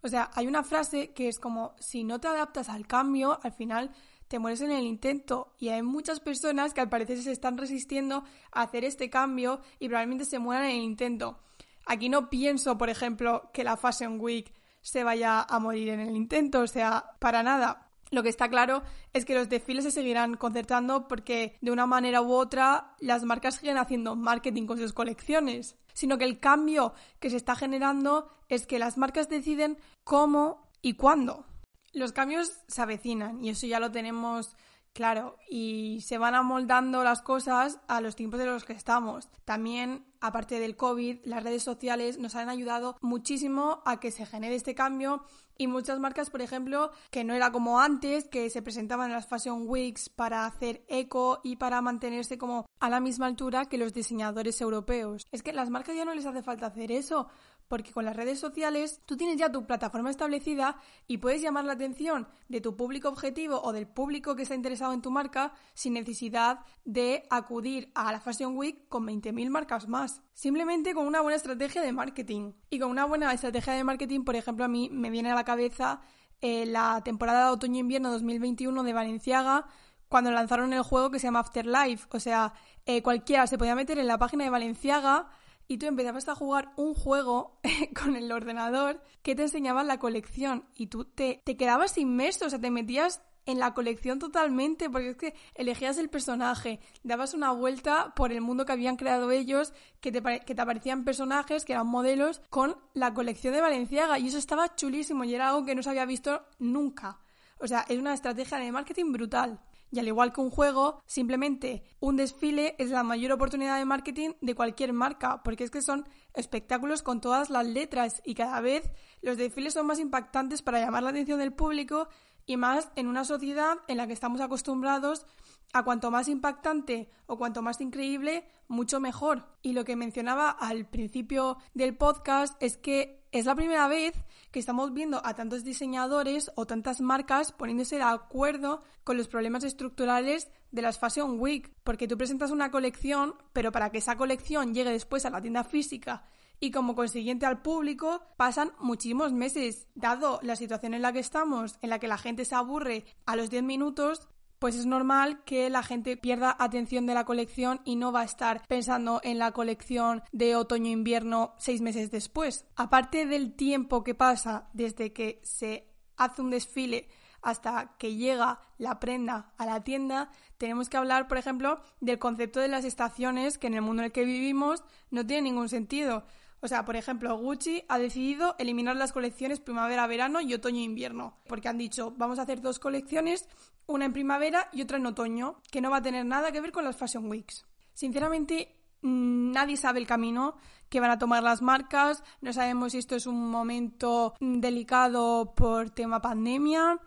O 0.01 0.09
sea, 0.09 0.29
hay 0.33 0.47
una 0.47 0.63
frase 0.63 1.13
que 1.13 1.29
es 1.29 1.39
como, 1.39 1.75
si 1.79 2.03
no 2.03 2.19
te 2.19 2.27
adaptas 2.27 2.67
al 2.67 2.85
cambio, 2.87 3.39
al 3.41 3.53
final 3.53 3.91
te 4.27 4.39
mueres 4.39 4.61
en 4.61 4.71
el 4.71 4.85
intento. 4.85 5.53
Y 5.59 5.69
hay 5.69 5.81
muchas 5.81 6.19
personas 6.19 6.73
que 6.73 6.81
al 6.81 6.89
parecer 6.89 7.21
se 7.21 7.31
están 7.31 7.57
resistiendo 7.57 8.23
a 8.51 8.63
hacer 8.63 8.83
este 8.83 9.09
cambio 9.09 9.61
y 9.79 9.87
probablemente 9.87 10.25
se 10.25 10.39
mueran 10.39 10.65
en 10.65 10.77
el 10.77 10.83
intento. 10.83 11.39
Aquí 11.85 12.09
no 12.09 12.29
pienso, 12.29 12.77
por 12.77 12.89
ejemplo, 12.89 13.49
que 13.53 13.63
la 13.63 13.77
Fashion 13.77 14.19
Week 14.19 14.53
se 14.81 15.03
vaya 15.03 15.41
a 15.41 15.59
morir 15.59 15.89
en 15.89 15.99
el 16.01 16.15
intento, 16.15 16.61
o 16.61 16.67
sea, 16.67 17.11
para 17.19 17.43
nada. 17.43 17.89
Lo 18.11 18.21
que 18.21 18.29
está 18.29 18.47
claro 18.47 18.83
es 19.11 19.25
que 19.25 19.33
los 19.33 19.49
desfiles 19.49 19.85
se 19.85 19.91
seguirán 19.91 20.35
concertando 20.35 21.07
porque 21.07 21.57
de 21.61 21.71
una 21.71 21.87
manera 21.87 22.21
u 22.21 22.31
otra 22.31 22.95
las 22.99 23.23
marcas 23.23 23.55
siguen 23.55 23.77
haciendo 23.77 24.15
marketing 24.15 24.67
con 24.67 24.77
sus 24.77 24.93
colecciones, 24.93 25.77
sino 25.93 26.19
que 26.19 26.25
el 26.25 26.39
cambio 26.39 26.93
que 27.19 27.31
se 27.31 27.37
está 27.37 27.55
generando 27.55 28.29
es 28.49 28.67
que 28.67 28.77
las 28.77 28.97
marcas 28.97 29.29
deciden 29.29 29.77
cómo 30.03 30.69
y 30.81 30.93
cuándo. 30.93 31.47
Los 31.91 32.11
cambios 32.11 32.59
se 32.67 32.81
avecinan 32.81 33.43
y 33.43 33.49
eso 33.49 33.65
ya 33.65 33.79
lo 33.79 33.91
tenemos 33.91 34.55
claro 34.93 35.37
y 35.49 36.01
se 36.01 36.19
van 36.19 36.35
amoldando 36.35 37.03
las 37.03 37.21
cosas 37.21 37.79
a 37.87 37.99
los 37.99 38.15
tiempos 38.15 38.39
de 38.39 38.45
los 38.45 38.63
que 38.63 38.73
estamos. 38.73 39.27
También 39.43 40.05
aparte 40.23 40.57
del 40.57 40.77
COVID, 40.77 41.25
las 41.25 41.43
redes 41.43 41.63
sociales 41.63 42.17
nos 42.17 42.35
han 42.35 42.47
ayudado 42.47 42.95
muchísimo 43.01 43.83
a 43.85 43.99
que 43.99 44.09
se 44.09 44.25
genere 44.25 44.55
este 44.55 44.73
cambio 44.73 45.25
y 45.57 45.67
muchas 45.67 45.99
marcas, 45.99 46.29
por 46.29 46.41
ejemplo, 46.41 46.91
que 47.11 47.25
no 47.25 47.33
era 47.33 47.51
como 47.51 47.79
antes, 47.79 48.27
que 48.29 48.49
se 48.49 48.61
presentaban 48.61 49.07
en 49.07 49.17
las 49.17 49.27
Fashion 49.27 49.65
Weeks 49.67 50.09
para 50.09 50.45
hacer 50.45 50.83
eco 50.87 51.41
y 51.43 51.57
para 51.57 51.81
mantenerse 51.81 52.37
como 52.37 52.65
a 52.79 52.89
la 52.89 53.01
misma 53.01 53.27
altura 53.27 53.65
que 53.65 53.77
los 53.77 53.93
diseñadores 53.93 54.61
europeos. 54.61 55.27
Es 55.31 55.43
que 55.43 55.51
a 55.51 55.53
las 55.53 55.69
marcas 55.69 55.95
ya 55.95 56.05
no 56.05 56.15
les 56.15 56.25
hace 56.25 56.41
falta 56.41 56.67
hacer 56.67 56.91
eso, 56.91 57.27
porque 57.73 57.91
con 57.91 58.05
las 58.05 58.15
redes 58.15 58.39
sociales 58.39 59.01
tú 59.07 59.17
tienes 59.17 59.35
ya 59.35 59.51
tu 59.51 59.65
plataforma 59.65 60.11
establecida 60.11 60.77
y 61.07 61.17
puedes 61.17 61.41
llamar 61.41 61.65
la 61.65 61.73
atención 61.73 62.27
de 62.47 62.61
tu 62.61 62.77
público 62.77 63.09
objetivo 63.09 63.59
o 63.63 63.73
del 63.73 63.87
público 63.87 64.35
que 64.35 64.43
está 64.43 64.53
interesado 64.53 64.93
en 64.93 65.01
tu 65.01 65.09
marca 65.09 65.55
sin 65.73 65.93
necesidad 65.93 66.59
de 66.85 67.23
acudir 67.31 67.91
a 67.95 68.11
la 68.11 68.19
Fashion 68.19 68.55
Week 68.55 68.87
con 68.89 69.07
20.000 69.07 69.49
marcas 69.49 69.87
más. 69.87 70.21
Simplemente 70.33 70.93
con 70.93 71.07
una 71.07 71.21
buena 71.21 71.35
estrategia 71.35 71.81
de 71.81 71.91
marketing. 71.91 72.53
Y 72.69 72.77
con 72.77 72.91
una 72.91 73.05
buena 73.05 73.33
estrategia 73.33 73.73
de 73.73 73.83
marketing, 73.83 74.23
por 74.23 74.35
ejemplo, 74.35 74.65
a 74.65 74.67
mí 74.67 74.91
me 74.91 75.09
viene 75.09 75.31
a 75.31 75.35
la 75.35 75.43
cabeza 75.43 75.99
eh, 76.41 76.67
la 76.67 77.01
temporada 77.03 77.47
de 77.47 77.53
otoño-invierno 77.53 78.11
2021 78.11 78.83
de 78.83 78.93
Valenciaga 78.93 79.65
cuando 80.09 80.29
lanzaron 80.29 80.73
el 80.73 80.83
juego 80.83 81.09
que 81.09 81.17
se 81.17 81.25
llama 81.25 81.39
Afterlife. 81.39 82.05
O 82.11 82.19
sea, 82.19 82.53
eh, 82.85 83.01
cualquiera 83.01 83.47
se 83.47 83.57
podía 83.57 83.73
meter 83.73 83.97
en 83.97 84.05
la 84.05 84.19
página 84.19 84.43
de 84.43 84.51
Valenciaga 84.51 85.31
y 85.67 85.77
tú 85.77 85.85
empezabas 85.85 86.27
a 86.29 86.35
jugar 86.35 86.73
un 86.75 86.93
juego 86.93 87.59
con 88.01 88.15
el 88.15 88.31
ordenador 88.31 89.01
que 89.21 89.35
te 89.35 89.43
enseñaba 89.43 89.83
la 89.83 89.99
colección 89.99 90.65
y 90.75 90.87
tú 90.87 91.05
te, 91.05 91.41
te 91.43 91.57
quedabas 91.57 91.97
inmerso, 91.97 92.45
o 92.45 92.49
sea, 92.49 92.59
te 92.59 92.71
metías 92.71 93.21
en 93.45 93.59
la 93.59 93.73
colección 93.73 94.19
totalmente, 94.19 94.89
porque 94.89 95.09
es 95.09 95.17
que 95.17 95.33
elegías 95.55 95.97
el 95.97 96.09
personaje, 96.09 96.79
dabas 97.03 97.33
una 97.33 97.51
vuelta 97.51 98.13
por 98.15 98.31
el 98.31 98.41
mundo 98.41 98.65
que 98.65 98.71
habían 98.71 98.95
creado 98.95 99.31
ellos, 99.31 99.73
que 99.99 100.11
te, 100.11 100.21
que 100.21 100.55
te 100.55 100.61
aparecían 100.61 101.03
personajes, 101.03 101.65
que 101.65 101.73
eran 101.73 101.87
modelos, 101.87 102.41
con 102.49 102.77
la 102.93 103.13
colección 103.13 103.53
de 103.53 103.61
Valenciaga, 103.61 104.19
y 104.19 104.27
eso 104.27 104.37
estaba 104.37 104.75
chulísimo 104.75 105.23
y 105.23 105.35
era 105.35 105.49
algo 105.49 105.65
que 105.65 105.75
no 105.75 105.83
se 105.83 105.89
había 105.89 106.05
visto 106.05 106.45
nunca. 106.59 107.19
O 107.59 107.67
sea, 107.67 107.85
es 107.87 107.97
una 107.97 108.13
estrategia 108.13 108.57
de 108.57 108.71
marketing 108.71 109.11
brutal. 109.11 109.59
Y 109.93 109.99
al 109.99 110.07
igual 110.07 110.33
que 110.33 110.41
un 110.41 110.49
juego, 110.49 111.03
simplemente 111.05 111.83
un 111.99 112.15
desfile 112.15 112.75
es 112.79 112.89
la 112.89 113.03
mayor 113.03 113.31
oportunidad 113.31 113.77
de 113.77 113.85
marketing 113.85 114.31
de 114.41 114.55
cualquier 114.55 114.91
marca, 114.91 115.43
porque 115.43 115.63
es 115.63 115.69
que 115.69 115.83
son 115.83 116.09
espectáculos 116.33 117.03
con 117.03 117.21
todas 117.21 117.51
las 117.51 117.67
letras 117.67 118.19
y 118.25 118.33
cada 118.33 118.59
vez 118.59 118.89
los 119.21 119.37
desfiles 119.37 119.73
son 119.73 119.85
más 119.85 119.99
impactantes 119.99 120.63
para 120.63 120.79
llamar 120.79 121.03
la 121.03 121.11
atención 121.11 121.37
del 121.37 121.53
público 121.53 122.07
y 122.47 122.57
más 122.57 122.89
en 122.95 123.05
una 123.05 123.23
sociedad 123.23 123.77
en 123.87 123.97
la 123.97 124.07
que 124.07 124.13
estamos 124.13 124.41
acostumbrados 124.41 125.27
a 125.73 125.83
cuanto 125.83 126.09
más 126.09 126.27
impactante 126.27 127.07
o 127.27 127.37
cuanto 127.37 127.61
más 127.61 127.79
increíble, 127.79 128.47
mucho 128.67 128.99
mejor. 128.99 129.45
Y 129.61 129.73
lo 129.73 129.85
que 129.85 129.95
mencionaba 129.95 130.49
al 130.49 130.87
principio 130.89 131.59
del 131.75 131.95
podcast 131.95 132.55
es 132.63 132.77
que 132.77 133.27
es 133.31 133.45
la 133.45 133.53
primera 133.53 133.87
vez 133.87 134.15
que 134.53 134.59
estamos 134.59 134.93
viendo 134.93 135.19
a 135.25 135.33
tantos 135.33 135.63
diseñadores 135.63 136.51
o 136.53 136.67
tantas 136.67 137.01
marcas 137.01 137.51
poniéndose 137.51 137.97
de 137.97 138.03
acuerdo 138.03 138.83
con 139.03 139.17
los 139.17 139.27
problemas 139.27 139.63
estructurales 139.63 140.47
de 140.71 140.83
las 140.83 140.99
Fashion 140.99 141.39
Week, 141.39 141.73
porque 141.83 142.07
tú 142.07 142.17
presentas 142.17 142.51
una 142.51 142.69
colección, 142.69 143.33
pero 143.51 143.71
para 143.71 143.89
que 143.89 143.97
esa 143.97 144.15
colección 144.15 144.75
llegue 144.75 144.91
después 144.91 145.25
a 145.25 145.31
la 145.31 145.41
tienda 145.41 145.63
física 145.63 146.23
y 146.59 146.69
como 146.69 146.95
consiguiente 146.95 147.47
al 147.47 147.63
público 147.63 148.21
pasan 148.37 148.73
muchísimos 148.79 149.33
meses. 149.33 149.87
Dado 149.95 150.39
la 150.43 150.55
situación 150.55 150.93
en 150.93 151.01
la 151.01 151.11
que 151.11 151.19
estamos, 151.19 151.79
en 151.81 151.89
la 151.89 151.97
que 151.97 152.07
la 152.07 152.19
gente 152.19 152.45
se 152.45 152.53
aburre 152.53 153.05
a 153.25 153.35
los 153.35 153.49
10 153.49 153.63
minutos, 153.63 154.29
pues 154.63 154.77
es 154.77 154.85
normal 154.85 155.43
que 155.43 155.69
la 155.69 155.83
gente 155.83 156.15
pierda 156.15 156.55
atención 156.57 157.05
de 157.05 157.13
la 157.13 157.25
colección 157.25 157.81
y 157.83 157.97
no 157.97 158.13
va 158.13 158.21
a 158.21 158.23
estar 158.23 158.65
pensando 158.65 159.19
en 159.21 159.37
la 159.37 159.51
colección 159.51 160.23
de 160.31 160.55
otoño-invierno 160.55 161.53
seis 161.57 161.81
meses 161.81 162.11
después. 162.11 162.65
Aparte 162.77 163.25
del 163.25 163.57
tiempo 163.57 164.05
que 164.05 164.15
pasa 164.15 164.69
desde 164.71 165.11
que 165.11 165.41
se 165.43 165.89
hace 166.15 166.41
un 166.41 166.49
desfile 166.49 167.09
hasta 167.41 167.97
que 167.97 168.15
llega 168.15 168.61
la 168.77 169.01
prenda 169.01 169.51
a 169.57 169.65
la 169.65 169.83
tienda, 169.83 170.29
tenemos 170.57 170.87
que 170.87 170.95
hablar, 170.95 171.27
por 171.27 171.37
ejemplo, 171.37 171.81
del 171.99 172.17
concepto 172.17 172.61
de 172.61 172.69
las 172.69 172.85
estaciones 172.85 173.57
que 173.57 173.67
en 173.67 173.73
el 173.73 173.81
mundo 173.81 174.01
en 174.03 174.05
el 174.05 174.11
que 174.13 174.23
vivimos 174.23 174.81
no 175.11 175.27
tiene 175.27 175.41
ningún 175.41 175.67
sentido. 175.67 176.23
O 176.63 176.67
sea, 176.69 176.85
por 176.85 176.95
ejemplo, 176.95 177.37
Gucci 177.37 177.83
ha 177.89 177.99
decidido 177.99 178.55
eliminar 178.57 178.95
las 178.95 179.11
colecciones 179.11 179.59
primavera-verano 179.59 180.39
y 180.39 180.53
otoño-invierno, 180.53 181.35
porque 181.45 181.67
han 181.67 181.77
dicho, 181.77 182.13
vamos 182.15 182.39
a 182.39 182.43
hacer 182.43 182.61
dos 182.61 182.79
colecciones, 182.79 183.49
una 183.85 184.05
en 184.05 184.13
primavera 184.13 184.69
y 184.71 184.81
otra 184.81 184.95
en 184.95 185.05
otoño, 185.05 185.61
que 185.69 185.81
no 185.81 185.91
va 185.91 185.97
a 185.97 186.01
tener 186.01 186.25
nada 186.25 186.53
que 186.53 186.61
ver 186.61 186.71
con 186.71 186.85
las 186.85 186.95
Fashion 186.95 187.29
Weeks. 187.29 187.65
Sinceramente, 187.93 188.77
mm, 189.01 189.51
nadie 189.51 189.75
sabe 189.75 189.99
el 189.99 190.07
camino 190.07 190.55
que 190.87 191.01
van 191.01 191.11
a 191.11 191.19
tomar 191.19 191.43
las 191.43 191.61
marcas, 191.61 192.23
no 192.39 192.53
sabemos 192.53 192.93
si 192.93 192.99
esto 192.99 193.17
es 193.17 193.27
un 193.27 193.49
momento 193.49 194.33
delicado 194.39 195.53
por 195.55 195.89
tema 195.89 196.21
pandemia, 196.21 196.97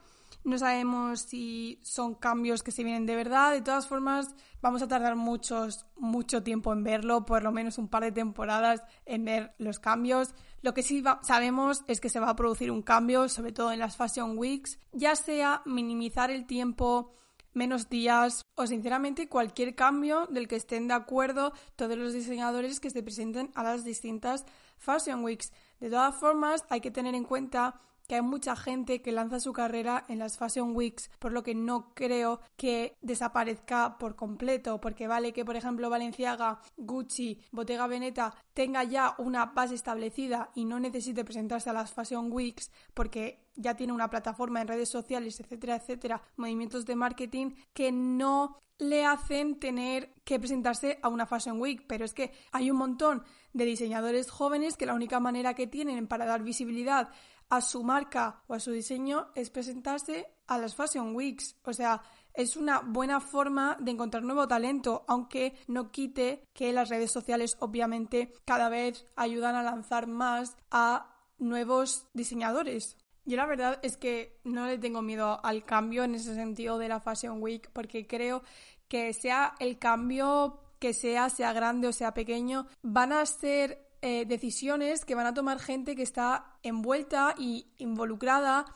no 0.47 0.59
sabemos 0.59 1.23
si 1.23 1.81
son 1.83 2.15
cambios 2.15 2.63
que 2.63 2.71
se 2.71 2.85
vienen 2.85 3.05
de 3.05 3.17
verdad. 3.17 3.53
De 3.53 3.63
todas 3.63 3.89
formas, 3.89 4.33
vamos 4.63 4.81
a 4.81 4.87
tardar 4.87 5.17
muchos, 5.17 5.87
mucho 5.97 6.45
tiempo 6.45 6.73
en 6.73 6.85
verlo, 6.85 7.27
por 7.27 7.43
lo 7.43 7.51
menos 7.51 7.79
un 7.79 7.89
par 7.89 8.05
de 8.05 8.13
temporadas 8.13 8.81
en 9.07 9.25
ver 9.25 9.55
los 9.59 9.81
cambios. 9.81 10.35
Lo 10.63 10.73
que 10.73 10.85
sí 10.85 11.03
sabemos 11.23 11.83
es 11.89 12.01
que 12.01 12.09
se 12.09 12.21
va 12.21 12.31
a 12.31 12.37
producir 12.37 12.71
un 12.71 12.83
cambio, 12.83 13.29
sobre 13.29 13.51
todo 13.51 13.73
en 13.73 13.81
las 13.81 13.97
Fashion 13.97 14.39
Weeks, 14.39 14.79
ya 14.93 15.17
sea 15.17 15.63
minimizar 15.67 16.31
el 16.31 16.47
tiempo 16.47 17.13
menos 17.53 17.89
días 17.89 18.47
o 18.55 18.69
sinceramente 18.69 19.29
cualquier 19.29 19.75
cambio 19.75 20.29
del 20.29 20.47
que 20.47 20.57
estén 20.57 20.87
de 20.87 20.95
acuerdo 20.95 21.55
todos 21.75 21.99
los 21.99 22.13
diseñadores 22.13 22.79
que 22.79 22.91
se 22.91 23.03
presenten 23.03 23.51
a 23.57 23.65
las 23.65 23.83
distintas 23.83 24.45
Fashion 24.79 25.25
Weeks. 25.25 25.53
De 25.81 25.91
todas 25.91 26.15
formas, 26.15 26.65
hay 26.69 26.81
que 26.81 26.93
tener 26.93 27.17
en 27.17 27.25
cuenta 27.25 27.81
que 28.07 28.17
hay 28.17 28.23
mucha 28.23 28.57
gente 28.57 29.03
que 29.03 29.13
lanza 29.13 29.41
su 29.41 29.53
carrera 29.53 30.05
en 30.09 30.19
las 30.19 30.39
Fashion 30.39 30.75
Weeks, 30.75 31.11
por 31.19 31.33
lo 31.33 31.43
que 31.43 31.55
no 31.55 31.95
creo 31.95 32.41
que 32.57 32.97
desaparezca 33.01 33.99
por 33.99 34.17
completo, 34.17 34.81
porque 34.81 35.07
vale 35.07 35.33
que, 35.33 35.45
por 35.45 35.57
ejemplo, 35.57 35.91
Valenciaga, 35.91 36.61
Gucci, 36.77 37.41
Bottega 37.53 37.87
Veneta 37.87 38.35
tenga 38.55 38.85
ya 38.85 39.15
una 39.19 39.47
base 39.47 39.75
establecida 39.75 40.51
y 40.55 40.65
no 40.65 40.81
necesite 40.81 41.25
presentarse 41.25 41.71
a 41.71 41.73
las 41.73 41.93
Fashion 41.93 42.33
Weeks 42.33 42.71
porque 42.95 43.47
ya 43.57 43.75
tiene 43.75 43.93
una 43.93 44.11
plataforma 44.11 44.61
en 44.61 44.69
redes 44.69 44.89
sociales, 44.89 45.41
etcétera, 45.41 45.77
etcétera, 45.77 46.23
movimientos 46.37 46.85
de 46.85 46.97
marketing 46.97 47.53
que 47.73 47.91
no 47.93 48.59
le 48.79 49.07
hacen 49.07 49.59
tener 49.59 50.13
que 50.25 50.39
presentarse 50.39 50.99
a 51.03 51.09
una 51.09 51.27
Fashion 51.27 51.61
Week, 51.61 51.85
pero 51.87 52.05
es 52.05 52.13
que 52.13 52.33
hay 52.53 52.71
un 52.71 52.77
montón 52.77 53.23
de 53.53 53.65
diseñadores 53.65 54.31
jóvenes 54.31 54.77
que 54.77 54.85
la 54.85 54.95
única 54.95 55.19
manera 55.19 55.55
que 55.55 55.67
tienen 55.67 56.07
para 56.07 56.27
dar 56.27 56.43
visibilidad 56.43 57.09
a 57.49 57.61
su 57.61 57.83
marca 57.83 58.43
o 58.47 58.55
a 58.55 58.61
su 58.61 58.73
diseño 58.73 59.29
es 59.35 59.51
presentarse 59.51 60.27
a 60.47 60.59
las 60.59 60.75
Fashion 60.75 61.15
Weeks. 61.15 61.57
O 61.65 61.73
sea, 61.73 62.03
es 62.35 62.57
una 62.57 62.81
buena 62.81 63.21
forma 63.21 63.77
de 63.81 63.93
encontrar 63.93 64.23
nuevo 64.23 64.47
talento, 64.47 65.05
aunque 65.09 65.57
no 65.69 65.91
quite 65.91 66.45
que 66.53 66.73
las 66.73 66.89
redes 66.89 67.11
sociales 67.11 67.57
obviamente 67.61 68.33
cada 68.45 68.69
vez 68.69 69.07
ayudan 69.17 69.55
a 69.55 69.63
lanzar 69.63 70.07
más 70.07 70.57
a 70.71 71.15
nuevos 71.39 72.07
diseñadores. 72.13 72.97
Yo 73.25 73.37
la 73.37 73.47
verdad 73.47 73.81
es 73.83 73.97
que 73.97 74.39
no 74.45 74.67
le 74.67 74.79
tengo 74.79 75.03
miedo 75.03 75.45
al 75.45 75.65
cambio 75.65 76.05
en 76.05 76.15
ese 76.15 76.35
sentido 76.35 76.79
de 76.79 76.89
la 76.89 77.01
Fashion 77.01 77.43
Week 77.43 77.71
porque 77.73 78.07
creo 78.07 78.43
que 78.89 79.13
sea 79.13 79.55
el 79.59 79.79
cambio 79.79 80.61
que 80.79 80.95
sea, 80.95 81.31
sea 81.31 81.53
grande 81.53 81.89
o 81.89 81.93
sea 81.93 82.15
pequeño, 82.15 82.67
van 82.83 83.13
a 83.13 83.27
ser 83.27 83.86
eh, 84.03 84.25
decisiones 84.27 85.05
que 85.05 85.15
van 85.15 85.27
a 85.27 85.35
tomar 85.35 85.59
gente 85.59 85.97
que 85.97 86.03
está 86.03 86.59
envuelta 86.63 87.35
y 87.39 87.67
involucrada 87.79 88.67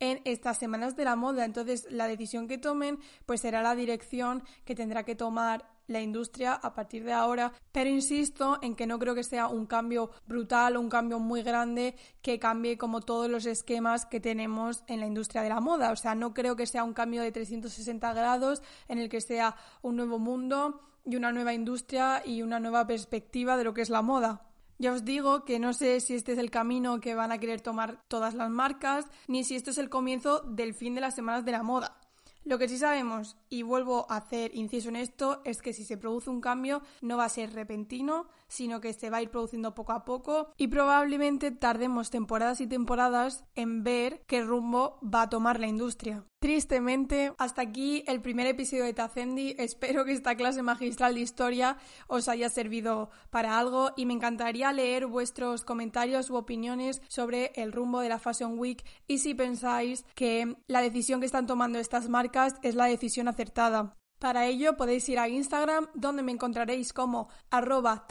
en 0.00 0.20
estas 0.24 0.58
semanas 0.58 0.96
de 0.96 1.04
la 1.04 1.14
moda. 1.14 1.44
Entonces, 1.44 1.86
la 1.90 2.08
decisión 2.08 2.48
que 2.48 2.58
tomen, 2.58 2.98
pues 3.26 3.42
será 3.42 3.62
la 3.62 3.74
dirección 3.74 4.42
que 4.64 4.74
tendrá 4.74 5.04
que 5.04 5.14
tomar 5.14 5.66
la 5.90 6.00
industria 6.00 6.54
a 6.54 6.72
partir 6.72 7.04
de 7.04 7.12
ahora, 7.12 7.52
pero 7.72 7.90
insisto 7.90 8.58
en 8.62 8.76
que 8.76 8.86
no 8.86 8.98
creo 8.98 9.14
que 9.14 9.24
sea 9.24 9.48
un 9.48 9.66
cambio 9.66 10.10
brutal 10.26 10.76
un 10.76 10.88
cambio 10.88 11.18
muy 11.18 11.42
grande 11.42 11.96
que 12.22 12.38
cambie 12.38 12.78
como 12.78 13.00
todos 13.00 13.28
los 13.28 13.44
esquemas 13.44 14.06
que 14.06 14.20
tenemos 14.20 14.84
en 14.86 15.00
la 15.00 15.06
industria 15.06 15.42
de 15.42 15.48
la 15.48 15.60
moda. 15.60 15.90
O 15.90 15.96
sea, 15.96 16.14
no 16.14 16.32
creo 16.32 16.54
que 16.54 16.66
sea 16.66 16.84
un 16.84 16.94
cambio 16.94 17.22
de 17.22 17.32
360 17.32 18.14
grados 18.14 18.62
en 18.88 18.98
el 18.98 19.08
que 19.08 19.20
sea 19.20 19.56
un 19.82 19.96
nuevo 19.96 20.18
mundo 20.18 20.80
y 21.04 21.16
una 21.16 21.32
nueva 21.32 21.54
industria 21.54 22.22
y 22.24 22.42
una 22.42 22.60
nueva 22.60 22.86
perspectiva 22.86 23.56
de 23.56 23.64
lo 23.64 23.74
que 23.74 23.82
es 23.82 23.90
la 23.90 24.02
moda. 24.02 24.49
Ya 24.80 24.94
os 24.94 25.04
digo 25.04 25.44
que 25.44 25.58
no 25.58 25.74
sé 25.74 26.00
si 26.00 26.14
este 26.14 26.32
es 26.32 26.38
el 26.38 26.50
camino 26.50 27.00
que 27.00 27.14
van 27.14 27.32
a 27.32 27.38
querer 27.38 27.60
tomar 27.60 28.02
todas 28.08 28.32
las 28.32 28.48
marcas, 28.48 29.04
ni 29.28 29.44
si 29.44 29.54
esto 29.54 29.72
es 29.72 29.76
el 29.76 29.90
comienzo 29.90 30.40
del 30.40 30.72
fin 30.72 30.94
de 30.94 31.02
las 31.02 31.14
semanas 31.14 31.44
de 31.44 31.52
la 31.52 31.62
moda. 31.62 32.00
Lo 32.44 32.56
que 32.58 32.66
sí 32.66 32.78
sabemos, 32.78 33.36
y 33.50 33.60
vuelvo 33.60 34.06
a 34.08 34.16
hacer 34.16 34.54
inciso 34.54 34.88
en 34.88 34.96
esto, 34.96 35.42
es 35.44 35.60
que 35.60 35.74
si 35.74 35.84
se 35.84 35.98
produce 35.98 36.30
un 36.30 36.40
cambio 36.40 36.80
no 37.02 37.18
va 37.18 37.26
a 37.26 37.28
ser 37.28 37.52
repentino, 37.52 38.28
sino 38.50 38.80
que 38.80 38.92
se 38.92 39.08
va 39.08 39.18
a 39.18 39.22
ir 39.22 39.30
produciendo 39.30 39.74
poco 39.74 39.92
a 39.92 40.04
poco 40.04 40.52
y 40.58 40.68
probablemente 40.68 41.52
tardemos 41.52 42.10
temporadas 42.10 42.60
y 42.60 42.66
temporadas 42.66 43.44
en 43.54 43.82
ver 43.82 44.22
qué 44.26 44.42
rumbo 44.42 44.98
va 45.02 45.22
a 45.22 45.30
tomar 45.30 45.58
la 45.58 45.68
industria. 45.68 46.26
Tristemente, 46.40 47.34
hasta 47.36 47.60
aquí 47.60 48.02
el 48.06 48.22
primer 48.22 48.46
episodio 48.46 48.84
de 48.84 48.94
Tazendi. 48.94 49.54
Espero 49.58 50.04
que 50.04 50.12
esta 50.12 50.34
clase 50.34 50.62
magistral 50.62 51.14
de 51.14 51.20
historia 51.20 51.76
os 52.08 52.28
haya 52.28 52.48
servido 52.48 53.10
para 53.30 53.58
algo 53.58 53.92
y 53.96 54.06
me 54.06 54.14
encantaría 54.14 54.72
leer 54.72 55.06
vuestros 55.06 55.64
comentarios 55.64 56.30
u 56.30 56.36
opiniones 56.36 57.02
sobre 57.08 57.52
el 57.54 57.72
rumbo 57.72 58.00
de 58.00 58.08
la 58.08 58.18
Fashion 58.18 58.58
Week 58.58 58.82
y 59.06 59.18
si 59.18 59.34
pensáis 59.34 60.04
que 60.14 60.56
la 60.66 60.80
decisión 60.80 61.20
que 61.20 61.26
están 61.26 61.46
tomando 61.46 61.78
estas 61.78 62.08
marcas 62.08 62.54
es 62.62 62.74
la 62.74 62.86
decisión 62.86 63.28
acertada. 63.28 63.99
Para 64.20 64.46
ello 64.46 64.76
podéis 64.76 65.08
ir 65.08 65.18
a 65.18 65.28
Instagram 65.28 65.86
donde 65.94 66.22
me 66.22 66.30
encontraréis 66.30 66.92
como 66.92 67.28
arroba 67.50 68.06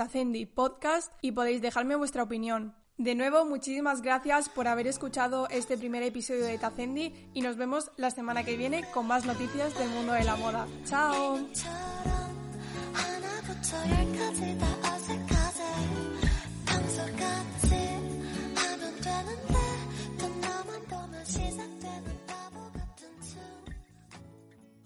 Podcast 0.56 1.14
y 1.22 1.34
podéis 1.34 1.62
dejarme 1.62 1.96
vuestra 1.96 2.24
opinión. 2.24 2.74
De 2.98 3.14
nuevo, 3.14 3.46
muchísimas 3.46 4.02
gracias 4.02 4.50
por 4.50 4.68
haber 4.68 4.88
escuchado 4.88 5.48
este 5.50 5.78
primer 5.78 6.02
episodio 6.02 6.46
de 6.46 6.58
Tazendi 6.58 7.14
y 7.36 7.42
nos 7.42 7.58
vemos 7.58 7.92
la 7.96 8.10
semana 8.10 8.44
que 8.44 8.58
viene 8.58 8.84
con 8.92 9.06
más 9.06 9.26
noticias 9.26 9.78
del 9.78 9.90
mundo 9.90 10.14
de 10.14 10.24
la 10.24 10.36
moda. 10.36 10.68
¡Chao! 10.84 11.40